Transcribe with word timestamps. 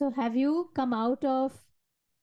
So, 0.00 0.08
have 0.12 0.34
you 0.34 0.70
come 0.74 0.94
out 0.94 1.22
of 1.26 1.52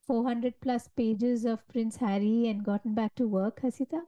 400 0.08 0.56
plus 0.62 0.88
pages 0.98 1.46
of 1.46 1.68
Prince 1.68 1.98
Harry 1.98 2.48
and 2.48 2.64
gotten 2.65 2.96
back 2.96 3.14
to 3.18 3.27
work, 3.27 3.61
Hasita? 3.61 4.02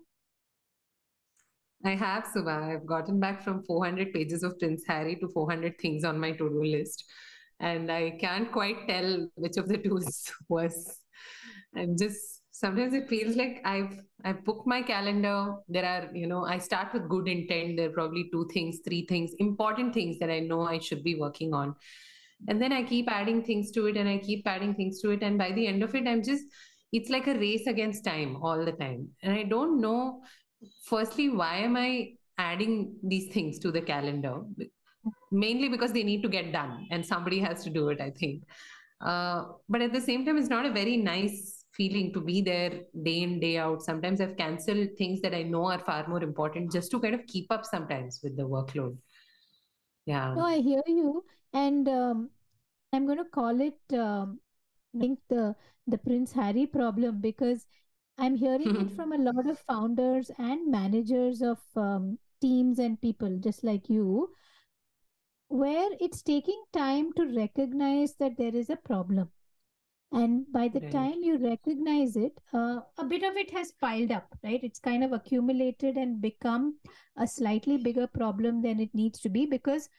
I 1.85 1.91
have, 1.91 2.23
Subha. 2.23 2.63
I've 2.63 2.87
gotten 2.87 3.19
back 3.19 3.43
from 3.43 3.61
400 3.61 4.11
pages 4.11 4.41
of 4.41 4.57
Prince 4.57 4.85
Harry 4.87 5.17
to 5.17 5.27
400 5.27 5.77
things 5.79 6.03
on 6.03 6.19
my 6.19 6.31
to 6.31 6.49
do 6.49 6.63
list. 6.63 7.03
And 7.59 7.91
I 7.91 8.17
can't 8.19 8.51
quite 8.51 8.87
tell 8.87 9.29
which 9.35 9.57
of 9.57 9.67
the 9.67 9.77
two 9.77 9.97
is 9.97 10.31
worse. 10.49 11.01
I'm 11.75 11.95
just 11.95 12.41
sometimes 12.49 12.95
it 12.95 13.07
feels 13.07 13.35
like 13.35 13.61
I've 13.65 13.99
I've 14.25 14.43
booked 14.45 14.65
my 14.65 14.81
calendar. 14.81 15.57
There 15.67 15.85
are, 15.85 16.09
you 16.11 16.25
know, 16.25 16.43
I 16.43 16.57
start 16.57 16.91
with 16.91 17.07
good 17.07 17.27
intent. 17.27 17.77
There 17.77 17.89
are 17.89 17.93
probably 18.01 18.31
two 18.31 18.49
things, 18.51 18.79
three 18.83 19.05
things, 19.05 19.33
important 19.37 19.93
things 19.93 20.17
that 20.17 20.31
I 20.31 20.39
know 20.39 20.63
I 20.63 20.79
should 20.79 21.03
be 21.03 21.13
working 21.13 21.53
on. 21.53 21.75
And 22.47 22.61
then 22.61 22.71
I 22.71 22.83
keep 22.83 23.11
adding 23.11 23.43
things 23.43 23.71
to 23.71 23.87
it 23.87 23.97
and 23.97 24.07
I 24.07 24.17
keep 24.17 24.47
adding 24.47 24.73
things 24.73 25.01
to 25.01 25.11
it. 25.11 25.23
And 25.23 25.37
by 25.37 25.51
the 25.51 25.67
end 25.67 25.83
of 25.83 25.93
it, 25.93 26.07
I'm 26.07 26.23
just 26.23 26.45
it's 26.91 27.09
like 27.09 27.27
a 27.27 27.37
race 27.37 27.67
against 27.67 28.03
time 28.03 28.37
all 28.41 28.65
the 28.65 28.71
time. 28.71 29.09
And 29.21 29.33
I 29.33 29.43
don't 29.43 29.79
know 29.79 30.21
firstly, 30.85 31.29
why 31.29 31.57
am 31.57 31.75
I 31.77 32.13
adding 32.37 32.95
these 33.03 33.31
things 33.33 33.59
to 33.59 33.71
the 33.71 33.81
calendar? 33.81 34.41
Mainly 35.31 35.69
because 35.69 35.91
they 35.91 36.03
need 36.03 36.23
to 36.23 36.29
get 36.29 36.51
done 36.51 36.87
and 36.91 37.05
somebody 37.05 37.39
has 37.39 37.63
to 37.63 37.69
do 37.69 37.89
it, 37.89 38.01
I 38.01 38.11
think. 38.11 38.43
Uh, 39.01 39.45
but 39.69 39.81
at 39.81 39.93
the 39.93 40.01
same 40.01 40.25
time, 40.25 40.37
it's 40.37 40.49
not 40.49 40.65
a 40.65 40.71
very 40.71 40.97
nice 40.97 41.63
feeling 41.73 42.11
to 42.13 42.19
be 42.19 42.41
there 42.41 42.81
day 43.03 43.21
in, 43.21 43.39
day 43.39 43.57
out. 43.57 43.81
Sometimes 43.81 44.19
I've 44.19 44.35
canceled 44.35 44.89
things 44.97 45.21
that 45.21 45.33
I 45.33 45.43
know 45.43 45.65
are 45.67 45.79
far 45.79 46.07
more 46.07 46.23
important 46.23 46.71
just 46.71 46.91
to 46.91 46.99
kind 46.99 47.15
of 47.15 47.25
keep 47.27 47.51
up 47.51 47.63
sometimes 47.65 48.19
with 48.23 48.35
the 48.35 48.43
workload. 48.43 48.97
Yeah. 50.05 50.35
No, 50.35 50.43
I 50.45 50.57
hear 50.59 50.83
you. 50.87 51.25
And 51.53 51.87
um, 51.89 52.29
I'm 52.93 53.05
going 53.05 53.17
to 53.19 53.25
call 53.25 53.61
it, 53.61 53.79
um, 53.93 54.39
I 54.95 54.99
think, 54.99 55.19
the, 55.29 55.55
the 55.87 55.97
Prince 55.97 56.33
Harry 56.33 56.65
problem 56.67 57.21
because 57.21 57.65
I'm 58.17 58.35
hearing 58.35 58.75
it 58.75 58.91
from 58.95 59.13
a 59.13 59.17
lot 59.17 59.47
of 59.47 59.59
founders 59.59 60.31
and 60.37 60.71
managers 60.71 61.41
of 61.41 61.59
um, 61.75 62.19
teams 62.41 62.79
and 62.79 63.01
people 63.01 63.37
just 63.39 63.63
like 63.63 63.89
you, 63.89 64.31
where 65.49 65.89
it's 65.99 66.23
taking 66.23 66.63
time 66.73 67.13
to 67.13 67.23
recognize 67.35 68.15
that 68.15 68.35
there 68.37 68.55
is 68.55 68.69
a 68.69 68.75
problem. 68.75 69.29
And 70.11 70.51
by 70.51 70.67
the 70.67 70.81
Right. 70.81 70.91
time 70.91 71.23
you 71.23 71.37
recognize 71.37 72.15
it, 72.15 72.39
uh, 72.53 72.81
a 72.97 73.05
bit 73.05 73.23
of 73.23 73.35
it 73.37 73.49
has 73.51 73.71
piled 73.71 74.11
up, 74.11 74.37
right? 74.43 74.63
It's 74.63 74.79
kind 74.79 75.03
of 75.03 75.13
accumulated 75.13 75.97
and 75.97 76.21
become 76.21 76.79
a 77.17 77.25
slightly 77.27 77.77
bigger 77.77 78.05
problem 78.05 78.61
than 78.61 78.79
it 78.79 78.93
needs 78.93 79.19
to 79.21 79.29
be 79.29 79.47
because 79.47 79.89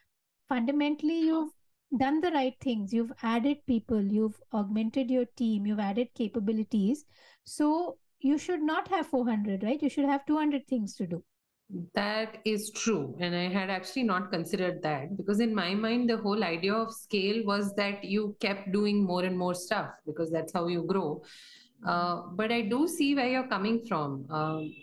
fundamentally 0.48 1.20
you've 1.20 1.52
done 1.98 2.20
the 2.20 2.30
right 2.30 2.56
things. 2.60 2.92
You've 2.92 3.12
added 3.22 3.66
people, 3.66 4.00
you've 4.02 4.40
augmented 4.52 5.10
your 5.10 5.26
team, 5.26 5.66
you've 5.66 5.80
added 5.80 6.14
capabilities. 6.14 7.04
So 7.44 7.98
you 8.20 8.38
should 8.38 8.62
not 8.62 8.88
have 8.88 9.06
400, 9.08 9.62
right? 9.64 9.82
You 9.82 9.88
should 9.90 10.04
have 10.04 10.26
200 10.26 10.66
things 10.68 10.94
to 10.96 11.06
do. 11.06 11.24
That 11.94 12.38
is 12.44 12.70
true. 12.70 13.16
And 13.20 13.34
I 13.34 13.48
had 13.48 13.70
actually 13.70 14.02
not 14.02 14.32
considered 14.32 14.82
that 14.82 15.16
because, 15.16 15.38
in 15.38 15.54
my 15.54 15.74
mind, 15.74 16.10
the 16.10 16.16
whole 16.16 16.42
idea 16.42 16.74
of 16.74 16.92
scale 16.92 17.44
was 17.44 17.74
that 17.74 18.02
you 18.02 18.36
kept 18.40 18.72
doing 18.72 19.04
more 19.04 19.22
and 19.22 19.38
more 19.38 19.54
stuff 19.54 19.90
because 20.04 20.30
that's 20.32 20.52
how 20.52 20.66
you 20.66 20.82
grow. 20.82 21.22
Uh, 21.86 22.22
but 22.32 22.50
I 22.50 22.62
do 22.62 22.88
see 22.88 23.14
where 23.14 23.28
you're 23.28 23.46
coming 23.48 23.84
from. 23.86 24.26
Um, 24.30 24.74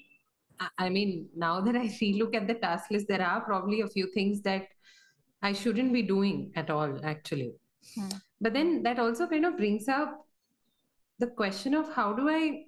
I- 0.79 0.89
mean, 0.89 1.27
now 1.35 1.59
that 1.61 1.75
I 1.75 1.87
relook 2.01 2.35
at 2.35 2.47
the 2.47 2.55
task 2.55 2.89
list, 2.89 3.07
there 3.09 3.21
are 3.21 3.41
probably 3.41 3.81
a 3.81 3.87
few 3.87 4.09
things 4.13 4.41
that 4.41 4.67
I 5.41 5.51
shouldn't 5.53 5.91
be 5.91 6.03
doing 6.03 6.51
at 6.55 6.69
all, 6.69 6.99
actually. 7.03 7.53
Hmm. 7.95 8.09
But 8.39 8.53
then 8.53 8.81
that 8.83 8.97
also 8.97 9.27
kind 9.27 9.45
of 9.45 9.57
brings 9.57 9.89
up 9.89 10.25
the 11.19 11.27
question 11.27 11.73
of 11.73 11.93
how 11.93 12.13
do 12.13 12.29
I 12.29 12.66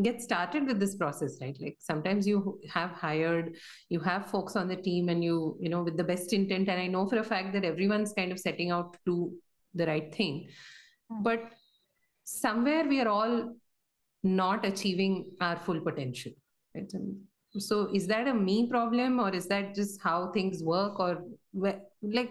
get 0.00 0.22
started 0.22 0.66
with 0.66 0.80
this 0.80 0.94
process 0.94 1.38
right? 1.40 1.56
Like 1.60 1.76
sometimes 1.78 2.26
you 2.26 2.60
have 2.70 2.90
hired 2.90 3.56
you 3.90 4.00
have 4.00 4.30
folks 4.30 4.56
on 4.56 4.68
the 4.68 4.76
team 4.76 5.08
and 5.08 5.22
you 5.22 5.56
you 5.60 5.68
know 5.68 5.82
with 5.82 5.96
the 5.96 6.04
best 6.04 6.32
intent. 6.32 6.68
And 6.68 6.80
i 6.80 6.86
know 6.86 7.06
for 7.06 7.18
a 7.18 7.24
fact 7.24 7.52
that 7.52 7.64
everyone's 7.64 8.12
kind 8.12 8.32
of 8.32 8.38
setting 8.38 8.70
out 8.70 8.94
to 8.94 8.98
do 9.04 9.32
the 9.74 9.86
right 9.86 10.14
thing. 10.14 10.48
Hmm. 11.10 11.22
but 11.22 11.40
somewhere 12.24 12.84
we 12.88 13.00
are 13.00 13.08
all 13.08 13.54
not 14.22 14.64
achieving 14.64 15.32
our 15.40 15.56
full 15.56 15.80
potential 15.80 16.32
right? 16.74 16.90
So 17.58 17.90
is 17.92 18.06
that 18.06 18.28
a 18.28 18.32
me 18.32 18.68
problem 18.70 19.20
or 19.20 19.34
is 19.34 19.46
that 19.48 19.74
just 19.74 20.00
how 20.00 20.32
things 20.32 20.62
work 20.62 20.98
or 20.98 21.24
like 22.02 22.30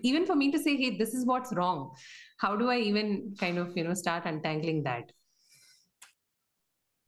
even 0.00 0.24
for 0.24 0.34
me 0.34 0.50
to 0.50 0.58
say 0.58 0.74
hey 0.76 0.96
this 0.96 1.12
is 1.12 1.26
what's 1.26 1.52
wrong. 1.52 1.90
How 2.38 2.56
do 2.56 2.70
i 2.70 2.78
even 2.78 3.34
kind 3.38 3.58
of 3.58 3.76
you 3.76 3.84
know 3.84 3.92
start 3.92 4.24
untangling 4.24 4.84
that 4.84 5.12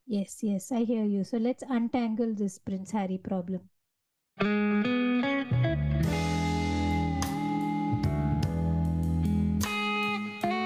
Yes, 0.07 0.43
yes, 0.43 0.73
I 0.73 0.85
hear 0.85 1.05
you. 1.05 1.25
So 1.25 1.37
let's 1.39 1.63
untangle 1.63 2.35
this 2.35 2.59
Prince 2.59 2.91
Harry 2.93 3.19
problem. 3.19 3.69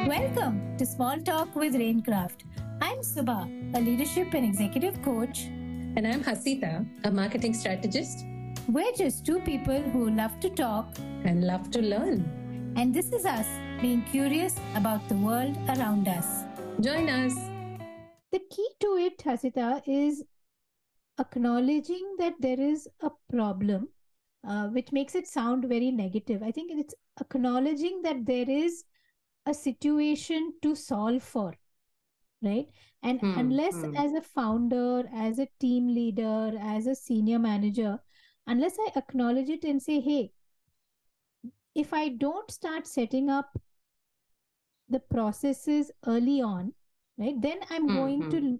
Welcome 0.07 0.77
to 0.79 0.87
Small 0.87 1.19
Talk 1.21 1.55
with 1.55 1.75
Rainkraft. 1.75 2.45
I'm 2.81 2.99
Subha, 3.01 3.47
a 3.77 3.81
leadership 3.81 4.33
and 4.35 4.45
executive 4.45 5.01
coach. 5.03 5.45
And 5.97 6.07
I'm 6.07 6.23
Hasita, 6.23 6.87
a 7.05 7.11
marketing 7.11 7.55
strategist 7.55 8.25
We're 8.69 8.93
just 8.93 9.25
two 9.27 9.41
people 9.41 9.81
who 9.81 10.11
love 10.11 10.39
to 10.41 10.51
talk, 10.51 10.87
and 11.25 11.45
love 11.47 11.71
to 11.73 11.83
learn. 11.83 12.25
and 12.77 12.95
this 12.95 13.13
is 13.13 13.25
us 13.27 13.47
being 13.81 14.03
curious 14.11 14.57
about 14.75 15.07
the 15.09 15.17
world 15.17 15.57
around 15.77 16.09
us. 16.09 16.45
Join 16.81 17.09
us. 17.09 17.35
The 18.33 18.41
key 18.51 18.69
to 18.81 18.97
it, 18.97 19.19
Hasita, 19.19 19.83
is 19.87 20.25
acknowledging 21.19 22.17
that 22.19 22.35
there 22.41 22.61
is 22.61 22.89
a 23.01 23.11
problem, 23.31 23.89
uh, 24.47 24.69
which 24.69 24.93
makes 24.93 25.15
it 25.15 25.27
sound 25.27 25.65
very 25.65 25.91
negative. 25.91 26.43
I 26.43 26.51
think 26.53 26.73
it's 26.73 26.95
acknowledging 27.21 28.03
that 28.03 28.27
there 28.27 28.49
is 28.49 28.85
a 29.47 29.55
situation 29.55 30.55
to 30.63 30.75
solve 30.75 31.23
for, 31.23 31.55
right? 32.43 32.69
And 33.03 33.21
Hmm, 33.21 33.39
unless, 33.39 33.83
hmm. 33.83 33.95
as 33.97 34.13
a 34.13 34.23
founder, 34.23 35.09
as 35.13 35.39
a 35.39 35.49
team 35.61 35.89
leader, 35.89 36.53
as 36.61 36.87
a 36.87 36.95
senior 36.95 37.39
manager, 37.39 37.99
unless 38.47 38.77
I 38.79 38.91
acknowledge 38.97 39.49
it 39.51 39.65
and 39.65 39.83
say, 39.83 40.01
hey, 40.01 40.33
if 41.75 41.93
I 41.93 42.09
don't 42.09 42.51
start 42.51 42.87
setting 42.87 43.31
up 43.31 43.59
the 44.89 45.01
processes 45.01 45.91
early 46.07 46.41
on, 46.43 46.75
right, 47.19 47.41
then 47.41 47.59
I'm 47.71 47.89
Hmm, 47.89 47.93
going 47.93 48.25
hmm. 48.25 48.31
to 48.31 48.59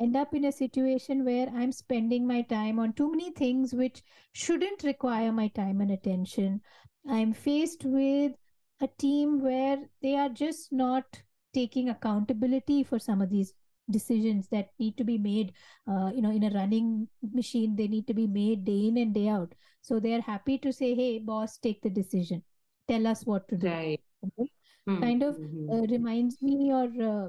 end 0.00 0.16
up 0.16 0.34
in 0.34 0.44
a 0.44 0.52
situation 0.52 1.24
where 1.24 1.48
I'm 1.48 1.72
spending 1.72 2.26
my 2.26 2.42
time 2.42 2.78
on 2.78 2.92
too 2.92 3.10
many 3.10 3.30
things 3.32 3.72
which 3.74 4.02
shouldn't 4.32 4.82
require 4.84 5.32
my 5.32 5.48
time 5.48 5.80
and 5.80 5.90
attention. 5.90 6.60
I'm 7.08 7.32
faced 7.32 7.84
with 7.84 8.32
a 8.80 8.88
team 8.98 9.40
where 9.40 9.78
they 10.02 10.16
are 10.16 10.28
just 10.28 10.72
not 10.72 11.22
taking 11.54 11.88
accountability 11.88 12.82
for 12.84 12.98
some 12.98 13.22
of 13.22 13.30
these 13.30 13.54
decisions 13.90 14.48
that 14.48 14.70
need 14.78 14.96
to 14.96 15.04
be 15.04 15.18
made 15.18 15.52
uh, 15.86 16.10
you 16.14 16.22
know 16.22 16.30
in 16.30 16.42
a 16.44 16.50
running 16.50 17.06
machine 17.32 17.76
they 17.76 17.86
need 17.86 18.06
to 18.06 18.14
be 18.14 18.26
made 18.26 18.64
day 18.64 18.86
in 18.88 18.96
and 18.96 19.12
day 19.14 19.28
out 19.28 19.54
so 19.82 20.00
they're 20.00 20.22
happy 20.22 20.56
to 20.56 20.72
say 20.72 20.94
hey 20.94 21.18
boss 21.18 21.58
take 21.58 21.82
the 21.82 21.90
decision 21.90 22.42
tell 22.88 23.06
us 23.06 23.26
what 23.26 23.46
to 23.46 23.56
do 23.58 23.76
Right. 23.76 24.00
Okay? 24.26 24.50
Hmm, 24.86 24.92
kind 25.00 25.22
of 25.22 25.38
mhm. 25.38 25.72
uh, 25.72 25.82
reminds 25.90 26.40
me 26.42 26.72
or 26.72 26.88
uh, 27.02 27.28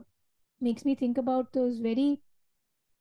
makes 0.65 0.85
me 0.85 0.95
think 0.95 1.17
about 1.19 1.53
those 1.53 1.79
very 1.79 2.09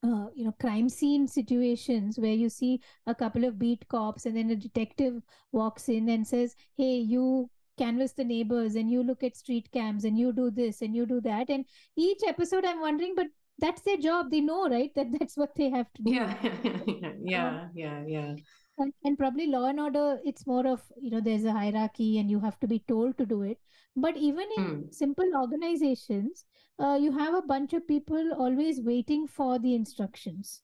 uh, 0.03 0.27
you 0.35 0.45
know 0.45 0.53
crime 0.61 0.89
scene 0.89 1.27
situations 1.27 2.19
where 2.19 2.35
you 2.35 2.49
see 2.49 2.81
a 3.07 3.15
couple 3.15 3.45
of 3.45 3.59
beat 3.59 3.87
cops 3.89 4.27
and 4.27 4.37
then 4.37 4.51
a 4.51 4.57
detective 4.57 5.21
walks 5.53 5.89
in 5.89 6.09
and 6.09 6.27
says 6.27 6.55
hey 6.77 6.97
you 7.15 7.51
canvass 7.79 8.13
the 8.13 8.25
neighbors 8.25 8.77
and 8.77 8.91
you 8.91 9.03
look 9.03 9.23
at 9.25 9.37
street 9.37 9.69
cams 9.73 10.05
and 10.05 10.19
you 10.19 10.33
do 10.33 10.51
this 10.51 10.81
and 10.83 10.95
you 10.95 11.07
do 11.07 11.21
that. 11.23 11.51
And 11.51 11.65
each 11.97 12.21
episode 12.27 12.65
i'm 12.65 12.81
wondering 12.81 13.15
but 13.17 13.27
that's 13.59 13.83
their 13.83 13.97
job. 13.99 14.31
They 14.31 14.41
know 14.41 14.69
right 14.69 14.91
that 14.97 15.09
that's 15.19 15.37
what 15.37 15.55
they 15.57 15.71
have 15.71 15.93
to 15.95 16.03
do. 16.03 16.17
Yeah, 16.17 16.35
yeah, 17.23 17.69
yeah, 17.75 18.05
yeah. 18.07 18.35
and, 18.79 18.93
and 19.05 19.19
probably 19.19 19.47
law 19.47 19.67
and 19.67 19.81
order 19.81 20.19
it's 20.25 20.47
more 20.47 20.67
of 20.67 20.83
you 21.01 21.11
know 21.11 21.21
there's 21.21 21.45
a 21.45 21.53
hierarchy 21.53 22.19
and 22.19 22.31
you 22.31 22.41
have 22.41 22.59
to 22.61 22.67
be 22.67 22.81
told 22.89 23.17
to 23.19 23.27
do 23.27 23.43
it. 23.43 23.59
But 23.97 24.17
even 24.17 24.47
in 24.59 24.81
Hmm. 24.81 24.91
simple 24.91 25.31
organizations 25.41 26.45
uh, 26.79 26.99
you 27.01 27.11
have 27.13 27.35
a 27.35 27.43
bunch 27.43 27.73
of 27.73 27.87
people 27.89 28.33
always 28.35 28.81
waiting 28.81 29.27
for 29.27 29.59
the 29.59 29.75
instructions 29.75 30.63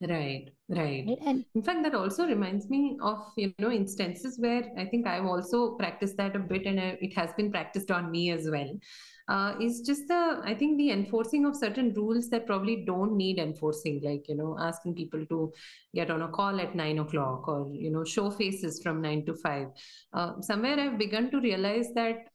Right, 0.00 0.50
right. 0.68 1.08
and 1.24 1.46
In 1.54 1.62
fact, 1.62 1.82
that 1.84 1.94
also 1.94 2.26
reminds 2.26 2.68
me 2.68 2.98
of, 3.00 3.32
you 3.36 3.54
know, 3.58 3.70
instances 3.70 4.38
where 4.38 4.70
I 4.76 4.84
think 4.84 5.06
I've 5.06 5.24
also 5.24 5.74
practiced 5.76 6.18
that 6.18 6.36
a 6.36 6.38
bit 6.38 6.66
and 6.66 6.78
I, 6.78 6.98
it 7.00 7.14
has 7.16 7.32
been 7.32 7.50
practiced 7.50 7.90
on 7.90 8.10
me 8.10 8.30
as 8.30 8.46
well. 8.50 8.78
Uh, 9.26 9.54
is 9.58 9.80
just 9.80 10.06
the, 10.06 10.40
I 10.44 10.54
think, 10.54 10.76
the 10.76 10.90
enforcing 10.90 11.46
of 11.46 11.56
certain 11.56 11.94
rules 11.94 12.28
that 12.28 12.46
probably 12.46 12.84
don't 12.84 13.16
need 13.16 13.38
enforcing, 13.38 14.02
like, 14.04 14.28
you 14.28 14.36
know, 14.36 14.56
asking 14.60 14.94
people 14.96 15.24
to 15.26 15.52
get 15.94 16.10
on 16.10 16.22
a 16.22 16.28
call 16.28 16.60
at 16.60 16.76
nine 16.76 16.98
o'clock 16.98 17.48
or, 17.48 17.66
you 17.72 17.90
know, 17.90 18.04
show 18.04 18.30
faces 18.30 18.82
from 18.82 19.00
nine 19.00 19.24
to 19.24 19.34
five. 19.34 19.68
Uh, 20.12 20.40
somewhere 20.42 20.78
I've 20.78 20.98
begun 20.98 21.30
to 21.30 21.40
realize 21.40 21.88
that 21.94 22.26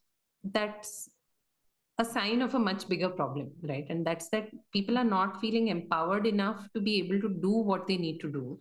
that's 0.44 1.10
a 2.01 2.06
sign 2.06 2.42
of 2.42 2.56
a 2.56 2.59
much 2.59 2.88
bigger 2.88 3.09
problem, 3.09 3.51
right? 3.63 3.86
And 3.89 4.06
that's 4.06 4.30
that 4.30 4.50
people 4.74 4.98
are 4.98 5.09
not 5.12 5.39
feeling 5.39 5.68
empowered 5.68 6.27
enough 6.27 6.68
to 6.74 6.81
be 6.81 6.98
able 6.98 7.21
to 7.21 7.30
do 7.42 7.51
what 7.51 7.88
they 7.88 7.98
need 7.98 8.19
to 8.21 8.31
do. 8.31 8.59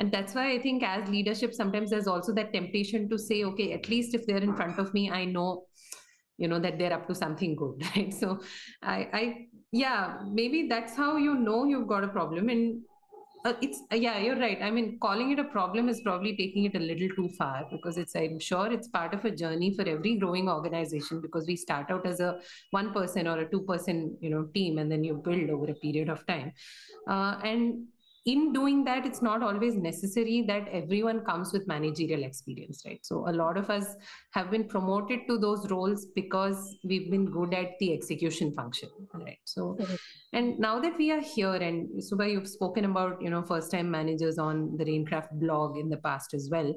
And 0.00 0.12
that's 0.12 0.34
why 0.34 0.52
I 0.52 0.58
think 0.60 0.82
as 0.82 1.08
leadership, 1.08 1.54
sometimes 1.54 1.90
there's 1.90 2.06
also 2.06 2.32
that 2.34 2.52
temptation 2.52 3.08
to 3.08 3.18
say, 3.18 3.44
okay, 3.44 3.72
at 3.72 3.88
least 3.88 4.14
if 4.14 4.26
they're 4.26 4.46
in 4.50 4.54
front 4.54 4.78
of 4.78 4.94
me, 4.94 5.10
I 5.10 5.24
know 5.24 5.64
you 6.38 6.46
know 6.46 6.60
that 6.60 6.78
they're 6.78 6.92
up 6.92 7.06
to 7.08 7.14
something 7.14 7.56
good 7.56 7.82
right 7.96 8.14
so 8.14 8.40
i 8.82 8.98
i 9.20 9.22
yeah 9.72 10.18
maybe 10.30 10.68
that's 10.68 10.94
how 10.96 11.16
you 11.16 11.34
know 11.34 11.64
you've 11.64 11.88
got 11.88 12.04
a 12.04 12.08
problem 12.08 12.48
and 12.48 12.80
uh, 13.44 13.52
it's 13.60 13.82
uh, 13.92 13.96
yeah 13.96 14.18
you're 14.18 14.38
right. 14.38 14.58
I 14.62 14.70
mean 14.70 14.98
calling 15.00 15.30
it 15.30 15.38
a 15.38 15.44
problem 15.44 15.88
is 15.88 16.00
probably 16.00 16.36
taking 16.36 16.64
it 16.64 16.74
a 16.74 16.78
little 16.78 17.08
too 17.16 17.28
far 17.38 17.66
because 17.70 17.98
it's 17.98 18.14
i'm 18.16 18.38
sure 18.38 18.72
it's 18.72 18.88
part 18.88 19.14
of 19.14 19.24
a 19.24 19.30
journey 19.30 19.74
for 19.74 19.88
every 19.88 20.16
growing 20.16 20.48
organization 20.48 21.20
because 21.20 21.46
we 21.46 21.56
start 21.56 21.90
out 21.90 22.06
as 22.06 22.20
a 22.20 22.40
one 22.70 22.92
person 22.92 23.26
or 23.26 23.38
a 23.40 23.50
two 23.50 23.62
person 23.62 24.16
you 24.20 24.30
know 24.30 24.44
team 24.54 24.78
and 24.78 24.90
then 24.90 25.04
you 25.04 25.14
build 25.14 25.50
over 25.50 25.70
a 25.70 25.74
period 25.74 26.08
of 26.08 26.26
time. 26.26 26.52
Uh, 27.06 27.38
and 27.44 27.86
in 28.32 28.52
doing 28.52 28.84
that 28.84 29.06
it's 29.08 29.22
not 29.22 29.42
always 29.42 29.74
necessary 29.74 30.42
that 30.46 30.68
everyone 30.78 31.20
comes 31.28 31.52
with 31.52 31.66
managerial 31.66 32.24
experience 32.24 32.82
right? 32.84 33.00
So 33.02 33.24
a 33.28 33.32
lot 33.32 33.56
of 33.56 33.70
us 33.70 33.86
have 34.32 34.50
been 34.50 34.64
promoted 34.68 35.20
to 35.28 35.38
those 35.38 35.70
roles 35.70 36.06
because 36.14 36.76
we've 36.84 37.10
been 37.10 37.26
good 37.30 37.54
at 37.54 37.78
the 37.80 37.92
execution 37.94 38.52
function 38.52 38.90
right? 39.14 39.38
So 39.44 39.78
and 40.32 40.58
now 40.58 40.78
that 40.80 40.98
we 40.98 41.10
are 41.10 41.20
here 41.20 41.54
and 41.54 41.88
Subha 42.02 42.30
you've 42.30 42.48
spoken 42.48 42.84
about 42.84 43.22
you 43.22 43.30
know 43.30 43.42
first 43.42 43.70
time 43.70 43.90
managers 43.90 44.38
on 44.38 44.76
the 44.76 44.84
rainkraft 44.84 45.32
blog 45.32 45.78
in 45.78 45.88
the 45.88 45.96
past 46.08 46.34
as 46.34 46.48
well. 46.50 46.74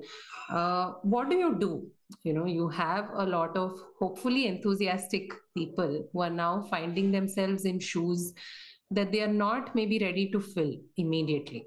Uh, 0.49 0.93
what 1.03 1.29
do 1.29 1.35
you 1.35 1.57
do? 1.59 1.87
You 2.23 2.33
know 2.33 2.45
you 2.45 2.69
have 2.69 3.09
a 3.13 3.25
lot 3.25 3.57
of 3.57 3.77
hopefully 3.99 4.47
enthusiastic 4.47 5.31
people 5.57 6.07
who 6.11 6.21
are 6.21 6.29
now 6.29 6.67
finding 6.69 7.11
themselves 7.11 7.65
in 7.65 7.79
shoes 7.79 8.33
that 8.91 9.11
they 9.11 9.21
are 9.21 9.33
not 9.33 9.73
maybe 9.73 9.99
ready 9.99 10.29
to 10.31 10.39
fill 10.39 10.73
immediately. 10.97 11.65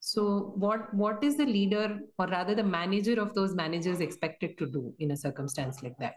So 0.00 0.52
what 0.56 0.92
what 0.94 1.22
is 1.22 1.36
the 1.36 1.46
leader 1.46 1.98
or 2.18 2.26
rather 2.26 2.54
the 2.54 2.64
manager 2.64 3.20
of 3.20 3.34
those 3.34 3.54
managers 3.54 4.00
expected 4.00 4.56
to 4.58 4.66
do 4.66 4.94
in 4.98 5.10
a 5.10 5.16
circumstance 5.16 5.82
like 5.82 5.96
that? 5.98 6.14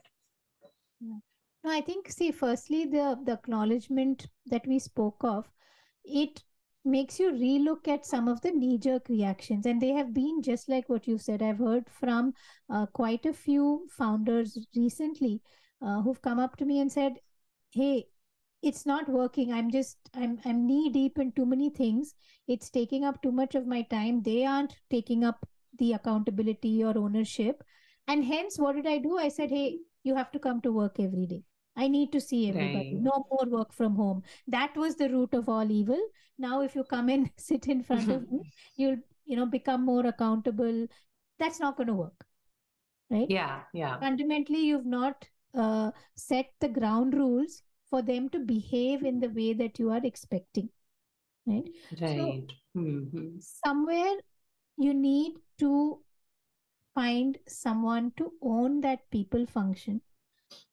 No 1.02 1.22
i 1.66 1.80
think 1.80 2.10
see 2.12 2.30
firstly 2.30 2.86
the 2.94 3.18
the 3.26 3.32
acknowledgement 3.32 4.28
that 4.48 4.66
we 4.68 4.78
spoke 4.80 5.24
of 5.24 5.46
it 6.04 6.44
makes 6.86 7.20
you 7.20 7.32
relook 7.32 7.88
at 7.88 8.06
some 8.06 8.28
of 8.28 8.42
the 8.42 8.52
knee 8.52 8.78
jerk 8.78 9.08
reactions. 9.08 9.66
And 9.66 9.82
they 9.82 9.92
have 9.92 10.14
been 10.14 10.42
just 10.42 10.68
like 10.68 10.90
what 10.90 11.08
you 11.08 11.18
said. 11.18 11.42
I've 11.42 11.60
heard 11.60 11.90
from 11.90 12.34
uh, 12.70 12.88
quite 12.88 13.26
a 13.26 13.34
few 13.34 13.88
founders 13.98 14.58
recently 14.76 15.42
uh, 15.82 16.02
who've 16.02 16.22
come 16.22 16.40
up 16.40 16.58
to 16.58 16.66
me 16.66 16.80
and 16.80 16.92
said 16.92 17.14
hey 17.72 18.06
it's 18.64 18.86
not 18.86 19.10
working. 19.10 19.52
I'm 19.54 19.70
just 19.70 19.98
i'm 20.16 20.40
i'm 20.46 20.66
knee 20.66 20.90
deep 20.90 21.20
in 21.20 21.32
too 21.34 21.46
many 21.46 21.70
things. 21.70 22.16
It's 22.48 22.70
taking 22.70 23.04
up 23.04 23.22
too 23.22 23.32
much 23.32 23.56
of 23.56 23.68
my 23.68 23.82
time. 23.84 24.22
They 24.24 24.46
aren't 24.46 24.76
taking 24.90 25.24
up 25.24 25.46
the 25.80 25.94
accountability 25.94 26.84
or 26.84 26.98
ownership. 26.98 27.64
And 28.08 28.24
hence 28.26 28.58
what 28.58 28.76
did 28.76 28.88
i 28.88 28.98
do? 28.98 29.18
I 29.18 29.28
said 29.28 29.50
hey 29.50 29.80
you 30.04 30.16
have 30.16 30.32
to 30.32 30.40
come 30.40 30.62
to 30.62 30.72
work 30.72 31.00
every 31.00 31.26
day. 31.26 31.44
I 31.76 31.88
need 31.88 32.12
to 32.14 32.22
see 32.22 32.50
everybody. 32.50 32.94
Right. 32.94 33.04
no 33.04 33.26
more 33.32 33.60
work 33.60 33.74
from 33.74 33.96
home. 33.96 34.24
That 34.48 34.76
was 34.78 34.96
the 34.96 35.10
root 35.10 35.34
of 35.34 35.50
all 35.50 35.70
evil. 35.72 36.00
Now 36.38 36.62
if 36.62 36.76
you 36.76 36.84
come 36.84 37.10
and 37.10 37.30
sit 37.38 37.68
in 37.68 37.84
front 37.84 38.10
of 38.10 38.32
me 38.32 38.54
you'll 38.78 38.98
you 39.26 39.36
know 39.36 39.46
become 39.46 39.86
more 39.86 40.06
accountable. 40.06 40.88
That's 41.38 41.60
not 41.60 41.76
going 41.76 41.88
to 41.88 42.00
work. 42.06 42.26
Right? 43.10 43.30
Yeah 43.30 43.62
yeah. 43.74 44.00
Fundamentally 44.00 44.66
you've 44.72 44.86
not 44.86 45.30
uh, 45.54 45.92
set 46.16 46.48
the 46.62 46.70
ground 46.70 47.14
rules 47.14 47.62
for 47.94 48.02
them 48.02 48.28
to 48.30 48.40
behave 48.40 49.04
in 49.04 49.20
the 49.20 49.30
way 49.30 49.54
that 49.54 49.78
you 49.78 49.92
are 49.96 50.04
expecting 50.04 50.68
right 51.46 51.68
right 52.02 52.20
so 52.20 52.80
mm-hmm. 52.82 53.28
somewhere 53.40 54.16
you 54.78 54.94
need 54.96 55.34
to 55.64 55.72
find 56.96 57.38
someone 57.48 58.08
to 58.18 58.32
own 58.42 58.80
that 58.86 59.04
people 59.12 59.46
function 59.46 60.00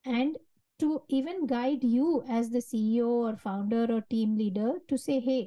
and 0.05 0.39
to 0.79 1.03
even 1.09 1.45
guide 1.47 1.85
you 1.85 2.23
as 2.39 2.49
the 2.55 2.63
ceo 2.69 3.09
or 3.09 3.37
founder 3.43 3.83
or 3.97 4.01
team 4.15 4.39
leader 4.39 4.71
to 4.89 4.97
say 4.97 5.19
hey 5.21 5.43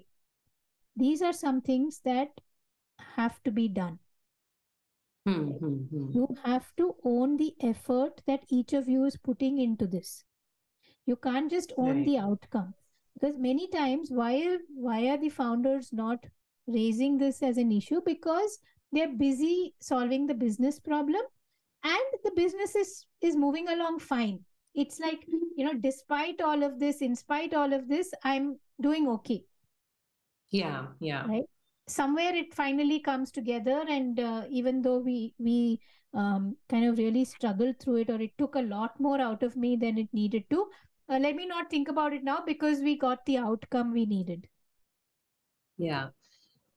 these 0.96 1.24
are 1.24 1.34
some 1.34 1.62
things 1.70 2.02
that 2.06 2.44
have 3.16 3.40
to 3.44 3.56
be 3.62 3.68
done 3.80 3.98
mm-hmm. 5.28 6.12
you 6.20 6.28
have 6.44 6.70
to 6.84 6.94
own 7.16 7.36
the 7.38 7.52
effort 7.72 8.22
that 8.28 8.46
each 8.60 8.74
of 8.74 8.88
you 8.88 9.06
is 9.06 9.18
putting 9.32 9.58
into 9.58 9.88
this 9.88 10.14
you 11.06 11.16
can't 11.16 11.50
just 11.50 11.74
own 11.78 11.98
right. 11.98 12.06
the 12.06 12.18
outcome. 12.18 12.74
Because 13.20 13.38
many 13.38 13.68
times 13.68 14.10
why 14.10 14.36
are, 14.48 14.58
why 14.74 15.08
are 15.08 15.18
the 15.18 15.30
founders 15.30 15.94
not 15.94 16.24
raising 16.68 17.18
this 17.18 17.44
as 17.44 17.58
an 17.58 17.72
issue? 17.72 18.02
Because 18.06 18.60
they're 18.92 19.16
busy 19.16 19.74
solving 19.80 20.28
the 20.28 20.34
business 20.34 20.80
problem 20.80 21.22
and 21.84 22.20
the 22.24 22.32
business 22.36 22.76
is 22.76 23.06
is 23.22 23.36
moving 23.36 23.68
along 23.70 24.00
fine. 24.00 24.40
It's 24.76 25.00
like 25.00 25.26
you 25.56 25.66
know 25.66 25.74
despite 25.74 26.42
all 26.42 26.64
of 26.64 26.80
this 26.80 27.02
in 27.02 27.16
spite 27.16 27.54
all 27.54 27.74
of 27.74 27.88
this 27.88 28.12
i'm 28.24 28.58
doing 28.82 29.08
okay. 29.08 29.44
Yeah 30.50 30.86
yeah. 31.00 31.26
Right? 31.26 31.44
Somewhere 31.88 32.34
it 32.34 32.54
finally 32.54 33.00
comes 33.00 33.32
together 33.32 33.84
and 33.90 34.20
uh, 34.20 34.44
even 34.50 34.82
though 34.82 35.00
we 35.00 35.34
we 35.38 35.80
um, 36.14 36.56
kind 36.70 36.86
of 36.86 36.98
really 36.98 37.26
struggled 37.26 37.80
through 37.80 37.98
it 37.98 38.10
or 38.10 38.22
it 38.22 38.38
took 38.38 38.56
a 38.56 38.62
lot 38.62 39.00
more 39.00 39.20
out 39.20 39.44
of 39.44 39.56
me 39.58 39.76
than 39.76 39.98
it 39.98 40.08
needed 40.14 40.44
to 40.52 40.68
uh, 41.10 41.20
let 41.20 41.36
me 41.36 41.46
not 41.46 41.70
think 41.70 41.90
about 41.90 42.14
it 42.14 42.24
now 42.24 42.40
because 42.46 42.80
we 42.80 42.98
got 42.98 43.26
the 43.26 43.38
outcome 43.38 43.94
we 43.94 44.06
needed. 44.06 44.48
Yeah. 45.78 46.10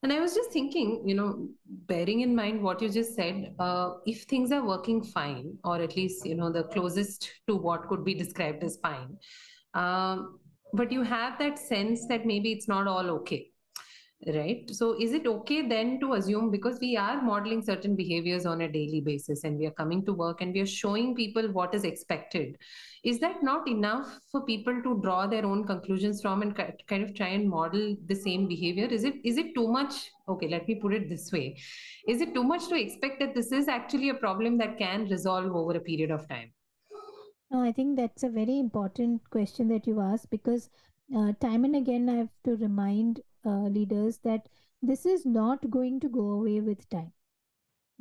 And 0.03 0.13
i 0.13 0.21
was 0.21 0.35
just 0.35 0.53
thinking 0.53 1.03
you 1.09 1.15
know 1.17 1.49
bearing 1.91 2.21
in 2.21 2.35
mind 2.37 2.63
what 2.63 2.83
you 2.83 2.89
just 2.89 3.17
said 3.17 3.55
uh, 3.59 3.95
if 4.05 4.23
things 4.25 4.53
are 4.53 4.65
working 4.65 5.03
fine 5.03 5.57
or 5.65 5.81
at 5.87 5.97
least 5.97 6.27
you 6.27 6.37
know 6.37 6.51
the 6.53 6.63
closest 6.65 7.33
to 7.49 7.57
what 7.57 7.89
could 7.89 8.05
be 8.05 8.15
described 8.15 8.63
as 8.63 8.77
fine 8.83 9.17
um, 9.75 10.39
but 10.75 10.93
you 10.93 11.03
have 11.03 11.39
that 11.41 11.59
sense 11.59 12.07
that 12.07 12.27
maybe 12.27 12.53
it's 12.53 12.69
not 12.69 12.87
all 12.87 13.11
okay 13.11 13.51
right? 14.27 14.69
So 14.71 14.97
is 15.01 15.13
it 15.13 15.27
okay 15.27 15.69
then 15.69 16.01
to 16.01 16.15
assume 16.15 16.51
because 16.51 16.79
we 16.81 16.97
are 16.97 17.23
modeling 17.23 17.63
certain 17.63 17.95
behaviors 17.95 18.47
on 18.47 18.63
a 18.63 18.69
daily 18.69 19.01
basis 19.01 19.45
and 19.45 19.59
we 19.59 19.67
are 19.67 19.73
coming 19.73 20.05
to 20.07 20.13
work 20.13 20.41
and 20.41 20.53
we 20.53 20.61
are 20.61 20.67
showing 20.67 21.15
people 21.15 21.49
what 21.53 21.75
is 21.75 21.85
expected 21.85 22.57
is 23.05 23.21
that 23.21 23.43
not 23.43 23.69
enough 23.69 24.19
for 24.33 24.45
people 24.45 24.83
to 24.83 25.01
draw 25.01 25.27
their 25.27 25.45
own 25.45 25.65
conclusions 25.65 26.21
from 26.21 26.43
and 26.43 26.57
kind 26.57 27.05
of 27.05 27.15
try 27.15 27.29
and 27.29 27.49
model 27.49 27.97
the 28.07 28.15
same 28.15 28.49
behavior? 28.49 28.87
Is 28.87 29.05
it 29.05 29.15
is 29.23 29.37
it 29.37 29.55
too 29.55 29.69
much? 29.69 30.11
Okay 30.29 30.49
let 30.49 30.67
me 30.67 30.77
put 30.77 30.95
it 30.95 31.09
this 31.09 31.31
way. 31.31 31.57
Is 32.09 32.21
it 32.21 32.35
too 32.35 32.43
much 32.43 32.69
to 32.69 32.75
expect 32.75 33.21
that 33.21 33.35
this 33.35 33.53
is 33.53 33.69
actually 33.69 34.09
a 34.09 34.15
problem 34.15 34.59
that 34.59 34.79
can 34.79 35.09
resolve 35.09 35.55
over 35.55 35.77
a 35.77 35.81
period 35.81 36.11
of 36.11 36.29
time? 36.29 36.53
No 37.51 37.61
i 37.61 37.71
think 37.71 37.97
that's 37.97 38.25
a 38.25 38.29
very 38.29 38.59
important 38.59 39.31
question 39.31 39.69
that 39.69 39.87
you 39.87 40.01
asked 40.01 40.31
because 40.31 40.69
uh, 41.17 41.33
time 41.41 41.65
and 41.65 41.77
again 41.77 42.09
i 42.09 42.17
have 42.17 42.35
to 42.45 42.57
remind 42.57 43.21
uh, 43.47 43.69
leaders 43.69 44.19
that 44.25 44.49
this 44.83 45.07
is 45.07 45.25
not 45.25 45.71
going 45.71 46.01
to 46.01 46.09
go 46.09 46.31
away 46.33 46.61
with 46.61 46.89
time 46.91 47.13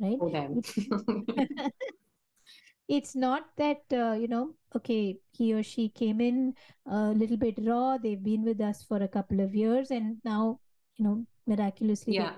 right 0.00 0.18
oh, 0.20 1.70
it's 2.88 3.16
not 3.16 3.46
that 3.56 3.82
uh, 3.92 4.12
you 4.12 4.28
know 4.28 4.54
okay 4.74 5.16
he 5.32 5.52
or 5.54 5.62
she 5.62 5.88
came 5.88 6.20
in 6.20 6.54
a 6.86 7.10
little 7.10 7.36
bit 7.36 7.58
raw 7.62 7.96
they've 7.96 8.22
been 8.22 8.44
with 8.44 8.60
us 8.60 8.82
for 8.82 9.02
a 9.02 9.08
couple 9.08 9.40
of 9.40 9.54
years 9.54 9.90
and 9.90 10.16
now 10.24 10.58
you 10.96 11.04
know 11.04 11.24
miraculously 11.46 12.14
yeah. 12.14 12.34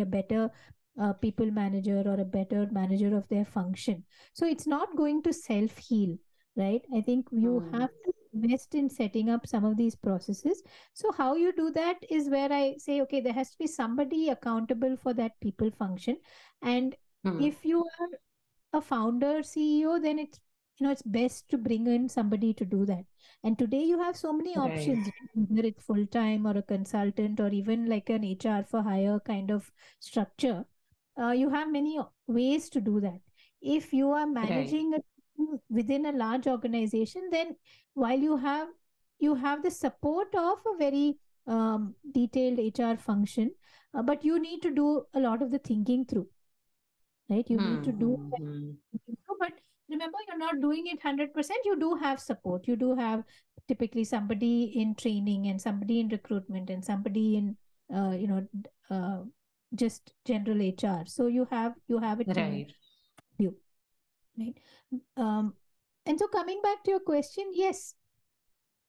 a 0.00 0.04
better 0.04 0.50
uh, 1.00 1.12
people 1.14 1.50
manager 1.50 2.02
or 2.06 2.20
a 2.20 2.24
better 2.24 2.68
manager 2.70 3.16
of 3.16 3.28
their 3.28 3.44
function 3.44 4.04
so 4.32 4.46
it's 4.46 4.66
not 4.66 4.96
going 4.96 5.22
to 5.22 5.32
self 5.32 5.76
heal 5.78 6.16
right 6.56 6.82
i 6.94 7.00
think 7.00 7.26
you 7.30 7.62
mm. 7.64 7.80
have 7.80 7.90
to 8.04 8.12
invest 8.34 8.74
in 8.74 8.88
setting 8.88 9.28
up 9.28 9.46
some 9.46 9.64
of 9.64 9.76
these 9.76 9.94
processes 9.94 10.62
so 10.92 11.12
how 11.12 11.34
you 11.34 11.52
do 11.52 11.70
that 11.70 11.96
is 12.10 12.28
where 12.28 12.52
i 12.52 12.74
say 12.78 13.00
okay 13.00 13.20
there 13.20 13.32
has 13.32 13.50
to 13.50 13.58
be 13.58 13.66
somebody 13.66 14.28
accountable 14.28 14.96
for 14.96 15.12
that 15.12 15.38
people 15.40 15.70
function 15.78 16.16
and 16.62 16.96
mm. 17.26 17.46
if 17.46 17.64
you 17.64 17.80
are 17.80 18.78
a 18.78 18.80
founder 18.80 19.40
ceo 19.42 20.00
then 20.02 20.18
it's 20.18 20.40
you 20.78 20.86
know 20.86 20.92
it's 20.92 21.02
best 21.02 21.48
to 21.48 21.58
bring 21.58 21.86
in 21.86 22.08
somebody 22.08 22.52
to 22.54 22.64
do 22.64 22.84
that 22.86 23.04
and 23.44 23.58
today 23.58 23.82
you 23.82 23.98
have 23.98 24.16
so 24.16 24.32
many 24.32 24.56
right. 24.56 24.72
options 24.72 25.08
whether 25.34 25.66
it's 25.68 25.84
full 25.84 26.06
time 26.06 26.46
or 26.46 26.56
a 26.56 26.62
consultant 26.62 27.38
or 27.40 27.48
even 27.48 27.86
like 27.86 28.08
an 28.08 28.24
hr 28.42 28.62
for 28.64 28.82
hire 28.82 29.20
kind 29.20 29.50
of 29.50 29.70
structure 30.00 30.64
uh, 31.20 31.30
you 31.30 31.50
have 31.50 31.70
many 31.70 31.98
ways 32.26 32.70
to 32.70 32.80
do 32.80 33.00
that 33.00 33.20
if 33.60 33.92
you 33.92 34.10
are 34.10 34.26
managing 34.26 34.90
right. 34.90 35.04
Within 35.70 36.06
a 36.06 36.12
large 36.12 36.46
organization 36.46 37.28
then 37.30 37.56
while 37.94 38.18
you 38.18 38.36
have 38.36 38.68
you 39.18 39.34
have 39.34 39.62
the 39.62 39.70
support 39.70 40.34
of 40.34 40.58
a 40.74 40.76
very 40.78 41.16
um, 41.46 41.94
detailed 42.12 42.58
hr 42.78 42.96
function 43.00 43.50
uh, 43.94 44.02
but 44.02 44.24
you 44.24 44.40
need 44.40 44.62
to 44.62 44.70
do 44.70 45.04
a 45.14 45.20
lot 45.20 45.42
of 45.42 45.50
the 45.50 45.58
thinking 45.58 46.04
through 46.04 46.28
right? 47.32 47.48
You 47.48 47.56
mm-hmm. 47.56 47.74
need 47.74 47.84
to 47.84 47.92
do 47.92 48.30
but 49.38 49.52
remember 49.88 50.18
you're 50.28 50.38
not 50.38 50.60
doing 50.60 50.86
it 50.86 51.02
100% 51.02 51.50
you 51.64 51.78
do 51.78 51.94
have 51.96 52.20
support. 52.20 52.66
You 52.68 52.76
do 52.76 52.94
have 52.94 53.24
typically 53.68 54.04
somebody 54.04 54.72
in 54.76 54.94
training 54.94 55.46
and 55.48 55.60
somebody 55.60 56.00
in 56.00 56.08
recruitment 56.08 56.70
and 56.70 56.84
somebody 56.84 57.36
in 57.36 57.56
uh, 57.94 58.10
you 58.10 58.26
know 58.26 58.46
uh, 58.90 59.22
just 59.74 60.12
general 60.26 60.58
hr 60.58 61.02
so 61.06 61.26
you 61.26 61.46
have 61.50 61.74
you 61.88 61.98
have 61.98 62.20
it 62.20 62.28
right 62.36 62.72
right? 64.38 64.58
Um 65.16 65.54
and 66.06 66.18
so 66.18 66.26
coming 66.28 66.60
back 66.62 66.82
to 66.84 66.90
your 66.90 67.00
question 67.00 67.50
yes 67.52 67.94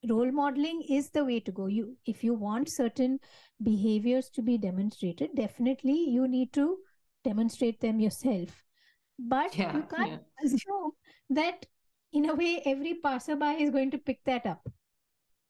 role 0.10 0.32
modeling 0.32 0.84
is 0.90 1.10
the 1.12 1.24
way 1.24 1.40
to 1.40 1.52
go. 1.52 1.68
You 1.68 1.96
if 2.06 2.24
you 2.24 2.34
want 2.34 2.70
certain 2.70 3.20
behaviors 3.62 4.30
to 4.32 4.42
be 4.42 4.58
demonstrated 4.58 5.30
definitely 5.36 6.10
you 6.10 6.28
need 6.28 6.52
to 6.54 6.78
demonstrate 7.24 7.80
them 7.80 8.00
yourself. 8.00 8.64
But 9.18 9.58
yeah, 9.58 9.76
you 9.76 9.84
can't 9.84 10.12
yeah. 10.12 10.18
assume 10.46 10.92
that 11.30 11.66
in 12.12 12.30
a 12.30 12.36
way 12.36 12.62
every 12.66 12.96
passerby 12.96 13.64
is 13.64 13.70
going 13.70 13.92
to 13.92 13.98
pick 13.98 14.24
that 14.26 14.46
up. 14.46 14.68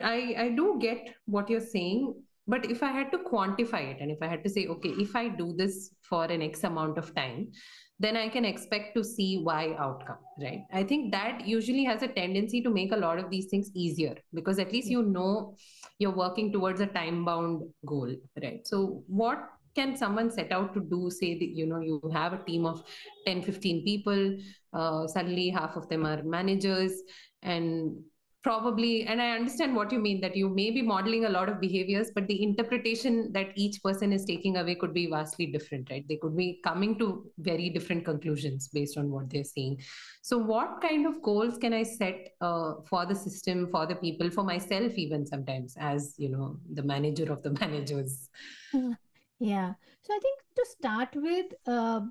I, 0.02 0.36
I 0.38 0.50
do 0.50 0.78
get 0.80 1.14
what 1.26 1.50
you're 1.50 1.60
saying, 1.60 2.14
but 2.48 2.70
if 2.70 2.84
I 2.84 2.92
had 2.92 3.12
to 3.12 3.20
quantify 3.20 3.92
it 3.92 3.98
and 4.02 4.12
if 4.12 4.18
I 4.22 4.28
had 4.28 4.44
to 4.44 4.50
say, 4.50 4.68
okay, 4.68 4.90
if 4.90 5.16
I 5.16 5.30
do 5.30 5.54
this 5.54 5.92
for 6.02 6.26
an 6.26 6.42
X 6.42 6.64
amount 6.64 6.98
of 6.98 7.16
time, 7.16 7.52
then 8.00 8.18
I 8.18 8.28
can 8.28 8.44
expect 8.44 8.96
to 8.96 9.04
see 9.04 9.42
Y 9.46 9.76
outcome, 9.80 10.18
right? 10.42 10.64
I 10.74 10.84
think 10.84 11.12
that 11.14 11.48
usually 11.48 11.86
has 11.86 12.02
a 12.04 12.08
tendency 12.08 12.62
to 12.62 12.70
make 12.70 12.92
a 12.92 12.98
lot 12.98 13.18
of 13.18 13.30
these 13.30 13.48
things 13.48 13.72
easier 13.74 14.16
because 14.34 14.60
at 14.60 14.74
least 14.74 14.90
you 14.90 15.04
know 15.04 15.56
you're 16.00 16.16
working 16.16 16.52
towards 16.52 16.82
a 16.82 16.88
time 16.88 17.24
bound 17.24 17.64
goal, 17.86 18.14
right? 18.42 18.68
So, 18.68 19.04
what 19.08 19.50
can 19.76 19.96
someone 19.96 20.30
set 20.30 20.52
out 20.52 20.74
to 20.74 20.82
do 20.82 21.10
say 21.10 21.34
that 21.40 21.50
you 21.50 21.66
know 21.66 21.80
you 21.80 22.02
have 22.14 22.34
a 22.34 22.44
team 22.44 22.64
of 22.64 22.84
10 23.26 23.42
15 23.42 23.84
people 23.84 24.38
uh, 24.74 25.08
suddenly 25.08 25.50
half 25.50 25.76
of 25.76 25.90
them 25.90 26.06
are 26.06 26.22
managers 26.22 27.02
and 27.42 27.98
probably 28.44 29.04
and 29.04 29.22
i 29.22 29.32
understand 29.32 29.76
what 29.76 29.92
you 29.92 30.00
mean 30.00 30.20
that 30.20 30.36
you 30.36 30.50
may 30.50 30.70
be 30.70 30.82
modeling 30.82 31.26
a 31.26 31.30
lot 31.30 31.48
of 31.48 31.60
behaviors 31.62 32.12
but 32.14 32.28
the 32.28 32.44
interpretation 32.44 33.32
that 33.32 33.52
each 33.56 33.82
person 33.82 34.12
is 34.12 34.26
taking 34.26 34.58
away 34.58 34.76
could 34.76 34.94
be 34.94 35.08
vastly 35.08 35.46
different 35.46 35.90
right? 35.90 36.06
They 36.08 36.18
could 36.18 36.36
be 36.36 36.60
coming 36.64 36.98
to 37.00 37.26
very 37.38 37.70
different 37.70 38.06
conclusions 38.06 38.68
based 38.68 38.98
on 38.98 39.10
what 39.10 39.30
they're 39.30 39.44
seeing. 39.44 39.82
So 40.22 40.38
what 40.38 40.82
kind 40.82 41.06
of 41.06 41.22
goals 41.22 41.58
can 41.58 41.74
i 41.74 41.84
set 41.84 42.30
uh, 42.42 42.74
for 42.90 43.06
the 43.06 43.16
system 43.16 43.68
for 43.70 43.86
the 43.86 43.96
people 43.96 44.30
for 44.30 44.44
myself 44.44 44.94
even 44.96 45.26
sometimes 45.26 45.76
as 45.80 46.16
you 46.18 46.30
know 46.30 46.58
the 46.74 46.84
manager 46.84 47.32
of 47.32 47.44
the 47.44 47.52
managers? 47.62 48.30
Yeah. 49.40 49.74
So 50.04 50.14
i 50.14 50.20
think 50.20 50.40
to 50.56 50.66
start 50.70 51.10
with 51.16 51.54
uh, 51.68 52.02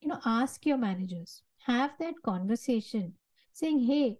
you 0.00 0.08
know 0.08 0.20
ask 0.24 0.64
your 0.66 0.78
managers. 0.78 1.42
Have 1.66 1.92
that 1.98 2.14
conversation 2.24 3.14
saying 3.52 3.84
hey 3.84 4.18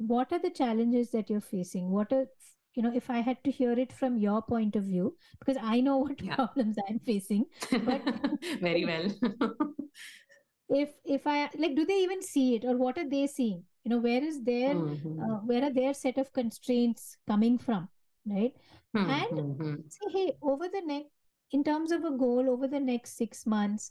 what 0.00 0.32
are 0.32 0.38
the 0.38 0.50
challenges 0.50 1.10
that 1.12 1.30
you're 1.30 1.40
facing? 1.40 1.90
What 1.90 2.12
are 2.12 2.26
you 2.74 2.82
know 2.84 2.92
if 2.94 3.10
i 3.10 3.18
had 3.18 3.38
to 3.44 3.50
hear 3.50 3.72
it 3.72 3.92
from 3.92 4.16
your 4.16 4.40
point 4.42 4.76
of 4.76 4.84
view 4.84 5.16
because 5.40 5.56
i 5.60 5.80
know 5.80 5.96
what 5.98 6.20
Yeah. 6.22 6.36
problems 6.36 6.76
i'm 6.88 7.00
facing 7.00 7.46
but 7.84 8.00
very 8.60 8.84
well. 8.84 9.08
if 10.68 10.90
if 11.04 11.26
i 11.26 11.50
like 11.58 11.74
do 11.74 11.84
they 11.84 11.98
even 12.02 12.22
see 12.22 12.54
it 12.56 12.64
or 12.64 12.76
what 12.76 12.98
are 12.98 13.08
they 13.08 13.26
seeing? 13.26 13.64
You 13.84 13.90
know 13.90 13.98
where 13.98 14.22
is 14.22 14.42
their 14.44 14.74
Mhm. 14.76 15.20
uh, 15.24 15.38
where 15.50 15.64
are 15.64 15.72
their 15.72 15.94
set 15.94 16.18
of 16.18 16.32
constraints 16.32 17.16
coming 17.26 17.58
from 17.58 17.88
right? 18.26 18.52
Hmm, 18.94 19.10
and 19.18 19.42
say 19.88 20.10
hey 20.12 20.32
over 20.42 20.68
the 20.68 20.82
next 20.86 21.10
in 21.52 21.64
terms 21.64 21.90
of 21.92 22.04
a 22.04 22.12
goal 22.12 22.48
over 22.48 22.68
the 22.68 22.80
next 22.80 23.16
six 23.16 23.46
months 23.46 23.90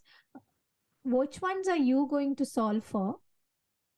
which 1.04 1.42
ones 1.42 1.68
are 1.68 1.78
you 1.78 2.08
going 2.10 2.36
to 2.36 2.46
solve 2.46 2.84
for 2.84 3.18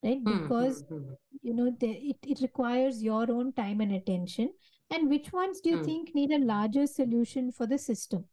right 0.04 0.26
Hmm, 0.26 0.32
because 0.32 0.84
hmm, 0.84 0.84
hmm. 0.90 1.14
you 1.42 1.54
know 1.54 1.68
it, 1.82 2.18
it 2.24 2.42
requires 2.42 3.02
your 3.04 3.32
own 3.32 3.52
time 3.54 3.82
and 3.82 3.94
attention 3.94 4.52
and 4.92 5.10
which 5.10 5.32
ones 5.34 5.62
do 5.62 5.70
you 5.72 5.78
Hmm. 5.78 5.88
think 5.90 6.14
need 6.16 6.32
a 6.32 6.40
larger 6.46 6.86
solution 6.88 7.52
for 7.52 7.66
the 7.68 7.78
system 7.78 8.26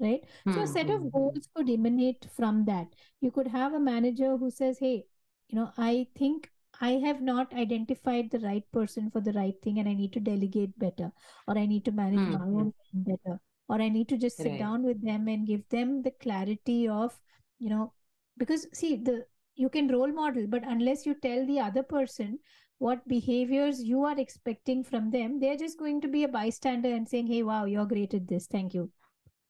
right 0.00 0.22
so 0.50 0.62
a 0.62 0.66
set 0.66 0.90
of 0.90 1.00
hmm. 1.04 1.08
goals 1.12 1.48
could 1.54 1.70
emanate 1.70 2.26
from 2.36 2.64
that 2.66 2.88
you 3.20 3.30
could 3.30 3.48
have 3.48 3.74
a 3.74 3.80
manager 3.80 4.36
who 4.36 4.50
says 4.50 4.78
hey 4.78 5.04
you 5.48 5.56
know 5.58 5.70
i 5.78 6.06
think 6.16 6.50
i 6.80 6.90
have 7.06 7.20
not 7.22 7.52
identified 7.54 8.30
the 8.30 8.40
right 8.40 8.70
person 8.72 9.10
for 9.10 9.20
the 9.20 9.32
right 9.32 9.56
thing 9.62 9.78
and 9.78 9.88
i 9.88 9.94
need 9.94 10.12
to 10.12 10.20
delegate 10.20 10.78
better 10.78 11.10
or 11.48 11.56
i 11.58 11.66
need 11.66 11.84
to 11.84 11.92
manage 11.92 12.26
my 12.26 12.44
own 12.60 12.72
better 12.94 13.38
or 13.68 13.80
i 13.80 13.88
need 13.88 14.08
to 14.08 14.18
just 14.18 14.40
sit 14.40 14.56
Right. 14.56 14.58
down 14.58 14.82
with 14.82 15.02
them 15.04 15.28
and 15.28 15.46
give 15.46 15.66
them 15.70 16.02
the 16.02 16.10
clarity 16.26 16.88
of 16.88 17.18
you 17.58 17.70
know 17.70 17.92
because 18.36 18.66
see 18.72 18.96
the 18.96 19.24
you 19.56 19.68
can 19.68 19.88
role 19.88 20.12
model 20.12 20.46
but 20.46 20.62
unless 20.66 21.06
you 21.06 21.14
tell 21.14 21.46
the 21.46 21.58
other 21.60 21.82
person 21.82 22.38
what 22.78 23.06
behaviors 23.08 23.82
you 23.82 24.04
are 24.04 24.18
expecting 24.18 24.84
from 24.84 25.10
them 25.10 25.40
they're 25.40 25.56
just 25.56 25.78
going 25.78 26.00
to 26.00 26.08
be 26.08 26.24
a 26.24 26.28
bystander 26.28 26.92
and 26.94 27.08
saying 27.08 27.26
hey 27.26 27.42
wow 27.42 27.64
you're 27.64 27.86
great 27.86 28.14
at 28.14 28.28
this 28.28 28.46
thank 28.46 28.74
you 28.74 28.90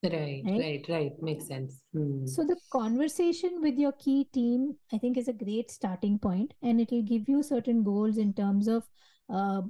Right, 0.02 0.44
right 0.44 0.58
right, 0.58 0.86
right. 0.88 1.12
Makes 1.22 1.48
sense. 1.48 1.80
Hmm. 1.92 2.26
so 2.26 2.44
the 2.44 2.56
conversation 2.70 3.60
with 3.60 3.78
your 3.78 3.92
key 3.92 4.28
team 4.32 4.76
i 4.92 4.98
think 4.98 5.16
is 5.16 5.28
a 5.28 5.32
great 5.32 5.70
starting 5.70 6.18
point 6.18 6.54
and 6.62 6.80
it 6.80 6.90
will 6.90 7.02
give 7.02 7.28
you 7.28 7.42
certain 7.42 7.82
goals 7.82 8.18
in 8.18 8.32
terms 8.34 8.68
of 8.68 8.84
uh, 9.30 9.62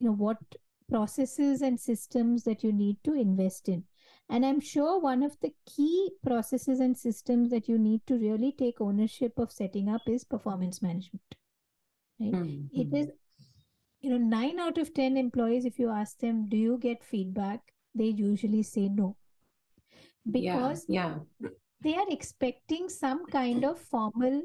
you 0.00 0.06
know 0.06 0.12
what 0.12 0.38
processes 0.88 1.62
and 1.62 1.78
systems 1.78 2.44
that 2.44 2.62
you 2.62 2.72
need 2.72 2.96
to 3.04 3.12
invest 3.14 3.68
in 3.68 3.84
and 4.28 4.44
i'm 4.46 4.60
sure 4.60 4.98
one 5.00 5.22
of 5.22 5.36
the 5.40 5.52
key 5.66 6.10
processes 6.24 6.80
and 6.80 6.96
systems 6.98 7.50
that 7.50 7.68
you 7.68 7.78
need 7.78 8.00
to 8.06 8.16
really 8.18 8.52
take 8.52 8.80
ownership 8.80 9.38
of 9.38 9.52
setting 9.52 9.88
up 9.88 10.02
is 10.08 10.24
performance 10.24 10.82
management 10.82 11.36
right 12.20 12.36
Hmm, 12.36 12.66
it 12.72 12.88
hmm. 12.88 12.96
is 12.96 13.08
you 14.00 14.10
know 14.10 14.18
9 14.18 14.58
out 14.58 14.78
of 14.78 14.92
10 14.94 15.16
employees 15.16 15.64
if 15.64 15.78
you 15.78 15.90
ask 15.90 16.18
them 16.18 16.48
do 16.48 16.56
you 16.56 16.78
get 16.78 17.04
feedback 17.04 17.60
they 17.94 18.06
usually 18.06 18.62
say 18.62 18.88
no 18.88 19.16
because 20.30 20.84
yeah. 20.88 21.14
yeah. 21.40 21.48
they 21.82 21.94
are 21.94 22.06
expecting 22.10 22.88
some 22.88 23.26
kind 23.26 23.64
of 23.64 23.78
formal 23.78 24.42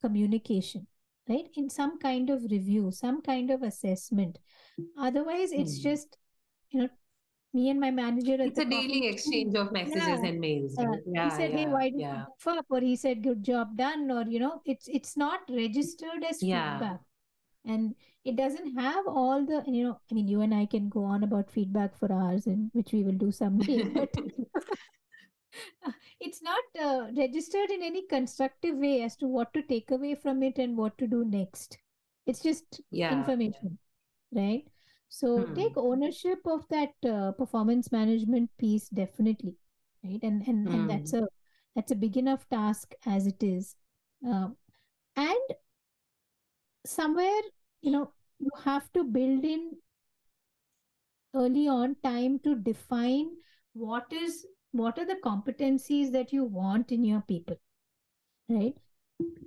communication 0.00 0.86
right 1.28 1.48
in 1.54 1.68
some 1.68 1.98
kind 1.98 2.30
of 2.30 2.42
review 2.50 2.90
some 2.90 3.20
kind 3.22 3.50
of 3.50 3.62
assessment 3.62 4.38
otherwise 4.98 5.52
it's 5.52 5.76
Hmm. 5.76 5.82
just 5.82 6.16
you 6.70 6.80
know 6.82 6.88
me 7.52 7.70
and 7.70 7.80
my 7.80 7.90
manager 7.90 8.36
It's 8.42 8.58
a 8.58 8.64
daily 8.64 9.06
exchange 9.06 9.54
of 9.54 9.72
messages 9.72 10.20
yeah 10.20 10.22
and 10.22 10.40
mails, 10.40 10.78
uh, 10.78 10.84
right? 10.84 11.00
he 11.20 11.30
Yeah, 11.30 11.36
said 11.36 11.52
hey 11.52 11.66
why 11.66 11.90
did 11.90 11.98
you 12.10 12.18
yeah, 12.18 12.24
goof 12.26 12.46
up 12.48 12.66
or 12.70 12.80
he 12.80 12.96
said 12.96 13.22
good 13.22 13.42
job 13.42 13.76
done 13.76 14.10
or 14.10 14.22
you 14.22 14.38
know 14.38 14.62
it's 14.64 14.88
it's 14.88 15.16
not 15.16 15.40
registered 15.50 16.24
as 16.28 16.42
yeah. 16.42 16.50
feedback 16.50 17.00
and 17.64 17.94
it 18.24 18.36
doesn't 18.36 18.76
have 18.78 19.06
all 19.08 19.44
the 19.46 19.62
you 19.66 19.84
know 19.84 19.98
i 20.10 20.14
mean 20.14 20.28
you 20.28 20.40
and 20.40 20.54
i 20.54 20.66
can 20.66 20.88
go 20.88 21.04
on 21.04 21.22
about 21.24 21.50
feedback 21.50 21.96
for 21.98 22.12
hours 22.12 22.46
and 22.46 22.70
which 22.74 22.92
we 22.92 23.02
will 23.04 23.18
do 23.26 23.32
someday 23.32 23.82
but 24.00 24.16
it's 26.20 26.42
not 26.42 26.62
uh, 26.82 27.06
registered 27.16 27.70
in 27.70 27.82
any 27.82 28.06
constructive 28.06 28.76
way 28.76 29.02
as 29.02 29.16
to 29.16 29.26
what 29.26 29.52
to 29.54 29.62
take 29.62 29.90
away 29.90 30.14
from 30.14 30.42
it 30.42 30.58
and 30.58 30.76
what 30.76 30.96
to 30.98 31.06
do 31.06 31.24
next 31.24 31.78
it's 32.26 32.40
just 32.40 32.80
Yeah. 32.90 33.14
information 33.18 33.78
right 34.32 34.64
so 35.10 35.46
Hmm. 35.46 35.54
take 35.56 35.76
ownership 35.76 36.40
of 36.46 36.66
that 36.70 36.94
uh, 37.08 37.32
performance 37.32 37.92
management 37.92 38.50
piece 38.58 38.88
definitely 38.90 39.56
right 40.04 40.20
and 40.22 40.46
and 40.48 40.70
and 40.74 40.90
that's 40.90 41.12
Hmm. 41.12 41.24
a 41.24 41.28
that's 41.76 41.92
a 41.92 41.96
big 41.96 42.16
enough 42.16 42.48
task 42.50 42.94
as 43.06 43.26
it 43.26 43.42
is 43.42 43.76
um, 44.26 44.56
and 45.16 45.56
somewhere 46.86 47.42
you 47.82 47.90
know 47.90 48.12
you 48.38 48.50
have 48.64 48.92
to 48.92 49.04
build 49.04 49.44
in 49.44 49.76
early 51.34 51.66
on 51.68 51.94
time 52.04 52.38
to 52.40 52.54
define 52.56 53.30
what 53.72 54.12
is 54.12 54.46
what 54.72 54.98
are 54.98 55.06
the 55.06 55.18
competencies 55.24 56.12
that 56.12 56.32
you 56.32 56.44
want 56.44 56.92
in 56.92 57.04
your 57.04 57.20
people 57.32 57.56
right 58.48 58.76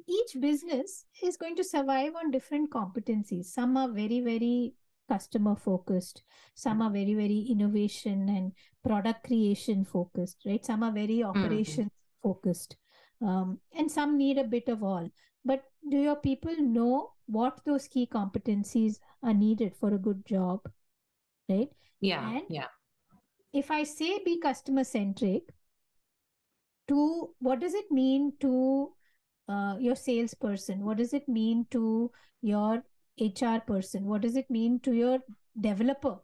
each 0.08 0.34
business 0.42 1.06
is 1.24 1.38
going 1.38 1.56
to 1.56 1.64
survive 1.64 2.16
on 2.16 2.32
different 2.32 2.70
competencies 2.72 3.46
some 3.46 3.78
are 3.78 3.90
very 3.90 4.22
very 4.22 4.74
customer 5.14 5.56
focused 5.56 6.24
some 6.66 6.82
are 6.88 6.92
very 7.00 7.16
very 7.24 7.40
innovation 7.56 8.30
and 8.38 8.52
product 8.90 9.26
creation 9.30 9.84
focused 9.96 10.38
right 10.52 10.66
some 10.72 10.84
are 10.84 10.94
very 11.02 11.20
Hmm. 11.20 11.30
operations 11.32 11.92
focused 12.28 12.78
um, 13.22 13.58
and 13.78 13.92
some 13.92 14.18
need 14.18 14.38
a 14.38 14.50
bit 14.56 14.70
of 14.78 14.84
all 14.84 15.10
but 15.46 15.64
do 15.90 15.98
your 15.98 16.16
people 16.28 16.56
know 16.76 17.12
what 17.28 17.60
those 17.66 17.88
key 17.88 18.06
competencies 18.20 19.00
are 19.22 19.34
needed 19.34 19.76
for 19.80 19.94
a 19.94 20.04
good 20.10 20.26
job 20.26 20.60
right 21.50 21.70
Yeah, 22.02 22.24
and 22.36 22.44
yeah. 22.50 22.68
if 23.54 23.72
I 23.72 23.84
say 23.84 24.20
be 24.26 24.40
customer 24.40 24.84
centric, 24.84 25.44
to 26.88 27.30
what 27.40 27.60
does 27.60 27.74
it 27.74 27.92
mean 27.92 28.34
to 28.42 28.94
uh, 29.48 29.76
your 29.80 29.96
salesperson? 29.96 30.84
What 30.86 30.98
does 30.98 31.14
it 31.14 31.28
mean 31.30 31.66
to 31.72 32.12
your 32.42 32.84
HR 33.20 33.60
person? 33.66 34.06
What 34.06 34.22
does 34.22 34.36
it 34.36 34.50
mean 34.50 34.80
to 34.82 34.94
your 34.94 35.20
developer 35.60 36.18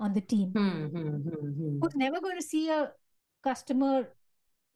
on 0.00 0.12
the 0.14 0.20
team 0.20 0.52
Hmm, 0.52 0.86
hmm, 0.86 1.08
hmm, 1.08 1.28
hmm. 1.28 1.78
who's 1.80 1.96
never 1.96 2.20
going 2.20 2.36
to 2.36 2.42
see 2.42 2.70
a 2.70 2.92
customer 3.42 4.08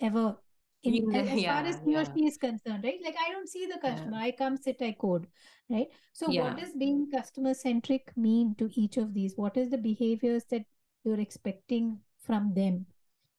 ever? 0.00 0.36
in, 0.84 1.14
as, 1.14 1.28
as 1.28 1.40
yeah, 1.40 1.54
far 1.54 1.68
as 1.68 1.80
he 1.84 1.92
yeah. 1.92 2.00
or 2.00 2.04
she 2.04 2.26
is 2.26 2.36
concerned, 2.36 2.84
right? 2.84 2.98
Like 3.04 3.14
I 3.24 3.30
don't 3.30 3.48
see 3.48 3.66
the 3.66 3.78
customer. 3.78 4.16
Yeah. 4.16 4.24
I 4.24 4.30
come 4.32 4.56
sit, 4.56 4.76
I 4.80 4.96
code, 4.98 5.26
right? 5.70 5.86
So 6.12 6.26
what 6.30 6.58
does 6.58 6.72
being 6.78 7.10
customer 7.10 7.54
centric 7.54 8.12
mean 8.16 8.54
to 8.56 8.68
each 8.74 8.96
of 8.96 9.14
these? 9.14 9.34
What 9.36 9.56
is 9.56 9.70
the 9.70 9.78
behaviors 9.78 10.44
that 10.50 10.64
you're 11.04 11.20
expecting 11.20 11.98
from 12.18 12.52
them? 12.54 12.86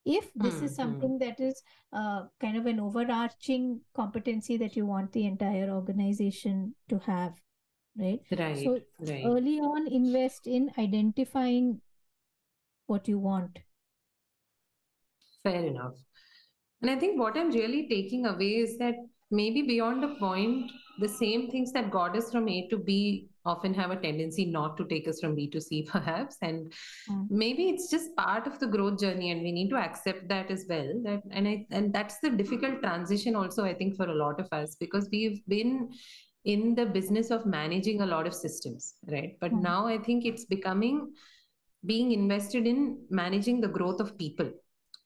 If 0.06 0.34
this 0.36 0.56
mm-hmm. 0.56 0.66
is 0.66 0.76
something 0.76 1.18
that 1.20 1.40
is 1.40 1.62
uh, 1.94 2.24
kind 2.42 2.58
of 2.58 2.66
an 2.66 2.80
overarching 2.80 3.80
competency 3.96 4.58
that 4.58 4.76
you 4.76 4.86
want 4.86 5.14
the 5.14 5.26
entire 5.26 5.70
organization 5.70 6.76
to 6.90 7.00
have, 7.00 7.34
right? 7.98 8.20
Right. 8.38 8.64
So 8.64 8.80
right. 9.00 9.24
early 9.26 9.60
on, 9.60 9.88
invest 9.88 10.48
in 10.48 10.72
identifying 10.78 11.82
what 12.88 13.08
you 13.08 13.20
want. 13.20 13.60
Fair 15.44 15.66
enough. 15.66 15.96
And 16.82 16.92
I 16.92 16.98
think 16.98 17.20
what 17.20 17.38
I'm 17.38 17.52
really 17.52 17.88
taking 17.88 18.26
away 18.26 18.58
is 18.58 18.78
that 18.78 18.96
maybe 19.32 19.62
beyond 19.62 20.04
a 20.04 20.16
point, 20.16 20.72
the 21.00 21.08
same 21.08 21.50
things 21.50 21.72
that 21.72 21.92
got 21.92 22.16
us 22.16 22.32
from 22.32 22.48
A 22.48 22.68
to 22.70 22.78
B 22.78 23.30
often 23.46 23.74
have 23.74 23.92
a 23.92 23.96
tendency 23.96 24.46
not 24.46 24.78
to 24.78 24.86
take 24.86 25.08
us 25.08 25.20
from 25.20 25.36
B 25.36 25.50
to 25.50 25.60
C, 25.60 25.88
perhaps. 25.92 26.38
And 26.42 26.72
mm. 27.10 27.28
maybe 27.30 27.70
it's 27.70 27.90
just 27.90 28.16
part 28.16 28.48
of 28.48 28.60
the 28.60 28.68
growth 28.68 29.00
journey, 29.00 29.32
and 29.32 29.42
we 29.42 29.52
need 29.52 29.70
to 29.70 29.78
accept 29.78 30.28
that 30.30 30.52
as 30.52 30.66
well. 30.70 31.02
That 31.04 31.22
and 31.32 31.48
I 31.48 31.66
and 31.72 31.94
that's 31.94 32.20
the 32.20 32.30
difficult 32.30 32.82
transition 32.82 33.36
also, 33.36 33.64
I 33.64 33.74
think, 33.74 33.96
for 33.96 34.06
a 34.06 34.16
lot 34.16 34.40
of 34.40 34.48
us, 34.52 34.76
because 34.80 35.10
we've 35.12 35.42
been 35.48 35.90
in 36.46 36.76
the 36.76 36.86
business 36.86 37.32
of 37.32 37.46
managing 37.46 38.02
a 38.02 38.06
lot 38.06 38.28
of 38.28 38.34
systems, 38.34 38.96
right? 39.10 39.38
But 39.40 39.52
mm. 39.52 39.62
now 39.62 39.88
I 39.88 39.98
think 39.98 40.26
it's 40.26 40.46
becoming 40.46 41.14
being 41.86 42.12
invested 42.12 42.66
in 42.66 42.98
managing 43.10 43.60
the 43.62 43.68
growth 43.68 44.00
of 44.00 44.18
people 44.18 44.50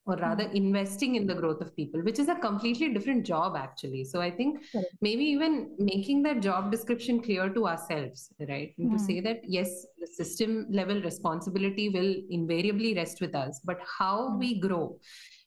or 0.08 0.15
rather 0.15 0.46
mm-hmm. 0.46 0.56
investing 0.56 1.15
in 1.15 1.27
the 1.27 1.36
growth 1.36 1.62
of 1.62 1.75
people 1.75 2.01
which 2.01 2.17
is 2.17 2.29
a 2.29 2.36
completely 2.36 2.94
different 2.94 3.25
job 3.25 3.56
actually 3.56 4.03
so 4.03 4.22
i 4.22 4.32
think 4.32 4.63
maybe 5.01 5.24
even 5.24 5.70
making 5.77 6.24
that 6.24 6.41
job 6.41 6.72
description 6.72 7.22
clear 7.22 7.50
to 7.50 7.67
ourselves 7.67 8.29
right 8.48 8.74
and 8.77 8.91
to 8.91 9.00
say 9.03 9.20
that 9.20 9.41
yes 9.44 9.86
the 10.00 10.08
system 10.08 10.65
level 10.70 11.01
responsibility 11.01 11.89
will 11.89 12.15
invariably 12.29 12.94
rest 12.94 13.22
with 13.22 13.36
us 13.36 13.60
but 13.65 13.79
how 13.98 14.36
we 14.38 14.60
grow 14.60 14.98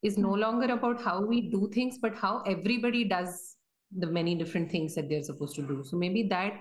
is 0.02 0.16
no 0.18 0.32
longer 0.32 0.72
about 0.72 1.00
how 1.00 1.20
we 1.20 1.40
do 1.50 1.68
things 1.72 1.98
but 1.98 2.14
how 2.14 2.42
everybody 2.42 3.04
does 3.04 3.49
the 3.96 4.06
many 4.06 4.34
different 4.34 4.70
things 4.70 4.94
that 4.94 5.08
they're 5.08 5.22
supposed 5.22 5.54
to 5.56 5.62
do 5.62 5.82
so 5.84 5.96
maybe 5.96 6.22
that 6.22 6.52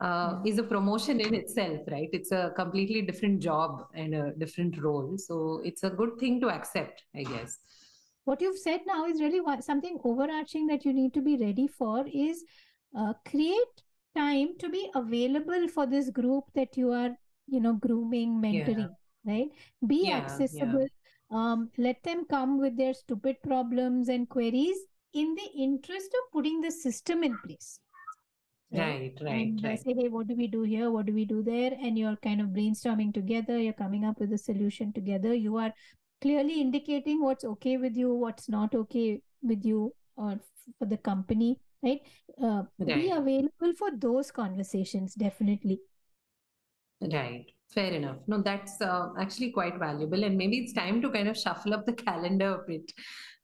uh, 0.00 0.40
is 0.44 0.58
a 0.58 0.62
promotion 0.62 1.20
in 1.20 1.34
itself, 1.34 1.80
right? 1.90 2.08
It's 2.12 2.32
a 2.32 2.52
completely 2.56 3.02
different 3.02 3.40
job 3.40 3.86
and 3.94 4.14
a 4.14 4.32
different 4.38 4.80
role. 4.82 5.16
So 5.16 5.62
it's 5.64 5.84
a 5.84 5.90
good 5.90 6.18
thing 6.18 6.40
to 6.40 6.50
accept, 6.50 7.04
I 7.14 7.22
guess. 7.22 7.58
What 8.24 8.40
you've 8.40 8.58
said 8.58 8.80
now 8.86 9.06
is 9.06 9.20
really 9.20 9.40
something 9.60 9.98
overarching 10.04 10.66
that 10.68 10.84
you 10.84 10.92
need 10.92 11.14
to 11.14 11.22
be 11.22 11.36
ready 11.36 11.66
for 11.66 12.04
is 12.12 12.44
uh, 12.98 13.12
create 13.28 13.82
time 14.16 14.56
to 14.58 14.68
be 14.68 14.90
available 14.94 15.68
for 15.68 15.86
this 15.86 16.10
group 16.10 16.44
that 16.54 16.76
you 16.76 16.90
are, 16.90 17.10
you 17.46 17.60
know, 17.60 17.74
grooming, 17.74 18.40
mentoring, 18.40 18.88
yeah. 19.24 19.32
right? 19.32 19.48
Be 19.86 20.06
yeah, 20.06 20.16
accessible. 20.16 20.82
Yeah. 20.82 20.88
Um, 21.30 21.70
let 21.78 22.02
them 22.02 22.24
come 22.28 22.60
with 22.60 22.76
their 22.76 22.94
stupid 22.94 23.36
problems 23.42 24.08
and 24.08 24.28
queries 24.28 24.76
in 25.14 25.34
the 25.34 25.62
interest 25.62 26.08
of 26.14 26.32
putting 26.32 26.60
the 26.60 26.70
system 26.70 27.22
in 27.22 27.38
place. 27.38 27.78
Right? 28.72 29.12
Right, 29.20 29.32
and 29.32 29.62
right. 29.62 29.80
say 29.80 29.94
hey 29.96 30.08
what 30.08 30.26
do 30.26 30.34
we 30.34 30.48
do 30.48 30.62
here? 30.62 30.90
What 30.90 31.06
do 31.06 31.14
we 31.14 31.24
do 31.24 31.42
there? 31.42 31.72
And 31.80 31.96
you're 31.96 32.16
kind 32.16 32.40
of 32.40 32.48
brainstorming 32.48 33.14
together. 33.14 33.58
You're 33.58 33.72
coming 33.72 34.04
up 34.04 34.18
with 34.18 34.32
a 34.32 34.38
solution 34.38 34.92
together. 34.92 35.32
You 35.32 35.56
are 35.58 35.72
clearly 36.24 36.60
indicating 36.60 37.22
what's 37.22 37.44
okay 37.44 37.76
with 37.76 37.96
you 37.96 38.12
what's 38.14 38.48
not 38.48 38.74
okay 38.74 39.20
with 39.42 39.64
you 39.64 39.92
or 40.16 40.40
for 40.78 40.86
the 40.86 40.96
company 40.96 41.58
right, 41.82 42.00
uh, 42.42 42.62
right. 42.78 42.94
be 42.94 43.10
available 43.10 43.74
for 43.78 43.90
those 43.98 44.30
conversations 44.30 45.14
definitely. 45.14 45.80
Right 47.00 47.53
fair 47.68 47.92
enough. 47.92 48.18
No 48.26 48.40
that's 48.42 48.80
uh, 48.80 49.08
actually 49.18 49.50
quite 49.50 49.78
valuable. 49.78 50.24
And 50.24 50.36
maybe 50.36 50.58
it's 50.58 50.72
time 50.72 51.02
to 51.02 51.10
kind 51.10 51.28
of 51.28 51.36
shuffle 51.36 51.74
up 51.74 51.86
the 51.86 51.92
calendar 52.06 52.54
a 52.54 52.66
bit 52.66 52.92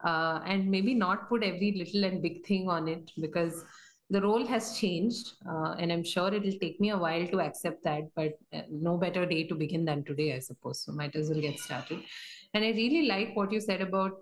uh, 0.05 0.41
and 0.47 0.71
maybe 0.71 0.95
not 0.95 1.29
put 1.29 1.43
every 1.43 1.73
little 1.77 2.05
and 2.05 2.23
big 2.23 2.45
thing 2.47 2.69
on 2.69 2.89
it 2.89 3.11
because 3.21 3.65
the 4.11 4.21
role 4.21 4.45
has 4.45 4.77
changed 4.77 5.35
uh, 5.49 5.75
and 5.79 5.93
i'm 5.93 6.03
sure 6.03 6.35
it'll 6.35 6.59
take 6.59 6.81
me 6.81 6.91
a 6.91 6.99
while 6.99 7.27
to 7.29 7.41
accept 7.41 7.85
that 7.85 8.03
but 8.17 8.33
uh, 8.53 8.63
no 8.69 8.97
better 8.97 9.25
day 9.25 9.47
to 9.47 9.55
begin 9.55 9.85
than 9.85 10.05
today 10.05 10.35
i 10.35 10.39
suppose. 10.39 10.83
So 10.83 10.93
might 10.93 11.15
as 11.15 11.31
well 11.31 11.41
get 11.41 11.59
started. 11.59 12.01
And 12.55 12.65
i 12.65 12.71
really 12.71 13.07
like 13.07 13.37
what 13.37 13.53
you 13.53 13.61
said 13.61 13.81
about 13.81 14.13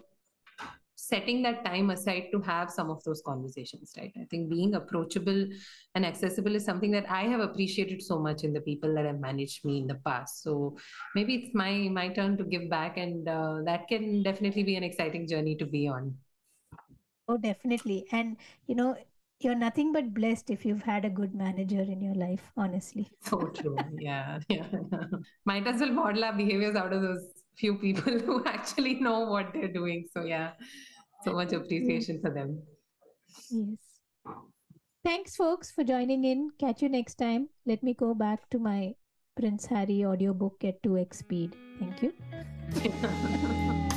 setting 1.00 1.42
that 1.42 1.64
time 1.64 1.90
aside 1.90 2.24
to 2.32 2.40
have 2.40 2.70
some 2.70 2.90
of 2.90 3.02
those 3.04 3.22
conversations 3.24 3.92
right? 3.96 4.12
I 4.20 4.26
think 4.30 4.50
being 4.50 4.74
approachable 4.74 5.46
and 5.94 6.04
accessible 6.04 6.56
is 6.56 6.64
something 6.64 6.90
that 6.90 7.08
i 7.08 7.22
have 7.22 7.40
appreciated 7.40 8.02
so 8.02 8.18
much 8.18 8.42
in 8.42 8.52
the 8.52 8.60
people 8.60 8.92
that 8.94 9.04
have 9.06 9.20
managed 9.20 9.64
me 9.64 9.78
in 9.78 9.86
the 9.86 10.00
past. 10.06 10.42
So 10.42 10.76
maybe 11.14 11.36
it's 11.36 11.54
my 11.54 11.88
my 12.00 12.08
turn 12.08 12.36
to 12.38 12.44
give 12.44 12.68
back 12.68 12.96
and 12.96 13.28
uh, 13.28 13.58
that 13.64 13.86
can 13.88 14.22
definitely 14.22 14.64
be 14.64 14.76
an 14.76 14.82
exciting 14.82 15.28
journey 15.28 15.56
to 15.56 15.66
be 15.66 15.86
on. 15.88 16.16
Oh 17.28 17.36
definitely. 17.36 18.06
And 18.10 18.36
you 18.66 18.74
know 18.74 18.96
you're 19.40 19.54
nothing 19.54 19.92
but 19.92 20.12
blessed 20.12 20.50
if 20.50 20.64
you've 20.64 20.82
had 20.82 21.04
a 21.04 21.10
good 21.10 21.34
manager 21.34 21.80
in 21.80 22.00
your 22.00 22.14
life 22.14 22.52
honestly. 22.56 23.08
So 23.22 23.38
true. 23.54 23.76
Yeah 23.98 24.38
yeah. 24.48 24.64
Might 25.44 25.66
as 25.66 25.80
well 25.80 25.92
model 25.92 26.24
our 26.24 26.32
behaviors 26.32 26.76
out 26.76 26.92
of 26.92 27.02
those 27.02 27.24
few 27.56 27.76
people 27.76 28.18
who 28.26 28.44
actually 28.44 28.94
know 28.94 29.20
what 29.20 29.52
they're 29.52 29.72
doing. 29.72 30.06
So 30.12 30.24
yeah 30.24 30.52
so 31.24 31.32
much 31.32 31.52
appreciation 31.52 32.20
for 32.20 32.30
them. 32.30 32.62
Yes. 33.50 33.78
Thanks 35.04 35.36
folks 35.36 35.70
for 35.70 35.84
joining 35.84 36.24
in. 36.24 36.50
Catch 36.58 36.82
you 36.82 36.88
next 36.88 37.14
time. 37.14 37.48
Let 37.66 37.82
me 37.82 37.94
go 37.94 38.14
back 38.14 38.48
to 38.50 38.58
my 38.58 38.94
prince 39.38 39.66
harry 39.66 40.04
audiobook 40.04 40.64
at 40.64 40.82
2x 40.82 41.14
speed. 41.14 41.56
Thank 41.78 42.02
you 42.02 42.12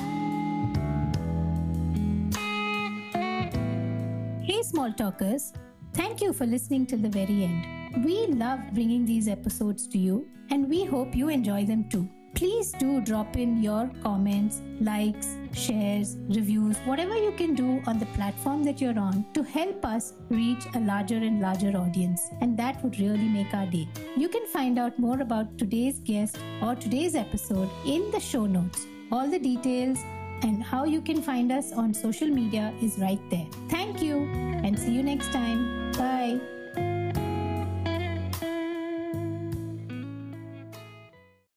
Hey, 4.52 4.64
small 4.64 4.92
talkers. 4.92 5.54
Thank 5.94 6.20
you 6.20 6.34
for 6.34 6.46
listening 6.46 6.86
till 6.86 7.00
the 7.00 7.08
very 7.08 7.46
end. 7.46 8.04
We 8.04 8.28
love 8.28 8.60
bringing 8.74 9.06
these 9.06 9.30
episodes 9.30 9.88
to 9.88 9.98
you, 9.98 10.28
and 10.50 10.68
we 10.68 10.84
hope 10.84 11.16
you 11.16 11.30
enjoy 11.30 11.64
them 11.66 11.88
too. 11.88 12.10
Please 12.34 12.74
do 12.74 13.00
drop 13.00 13.38
in 13.38 13.64
your 13.64 13.90
comments, 14.04 14.62
likes, 14.82 15.38
shares, 15.54 16.18
reviews, 16.28 16.76
whatever 16.80 17.16
you 17.16 17.32
can 17.38 17.56
do 17.56 17.82
on 17.88 17.98
the 17.98 18.06
platform 18.08 18.66
that 18.66 18.82
you're 18.82 19.00
on 19.00 19.26
to 19.36 19.42
help 19.42 19.86
us 19.86 20.16
reach 20.28 20.66
a 20.76 20.82
larger 20.82 21.16
and 21.16 21.40
larger 21.40 21.72
audience. 21.78 22.30
And 22.42 22.58
that 22.58 22.84
would 22.84 23.00
really 23.00 23.30
make 23.30 23.54
our 23.54 23.68
day. 23.68 23.88
You 24.18 24.28
can 24.28 24.46
find 24.48 24.78
out 24.78 25.00
more 25.00 25.22
about 25.22 25.58
today's 25.58 26.00
guest 26.00 26.38
or 26.62 26.76
today's 26.76 27.16
episode 27.16 27.70
in 27.86 28.12
the 28.12 28.20
show 28.20 28.48
notes. 28.48 28.86
All 29.14 29.30
the 29.30 29.40
details 29.40 30.00
and 30.44 30.64
how 30.64 30.86
you 30.86 31.02
can 31.02 31.22
find 31.22 31.52
us 31.52 31.72
on 31.72 31.94
social 31.94 32.28
media 32.28 32.74
is 32.82 32.98
right 32.98 33.22
there. 33.30 33.48
Thank 33.70 34.02
you 34.02 34.30
and 34.64 34.78
see 34.78 34.92
you 34.92 35.04
next 35.04 35.32
time. 35.32 35.92
Bye. 35.94 36.61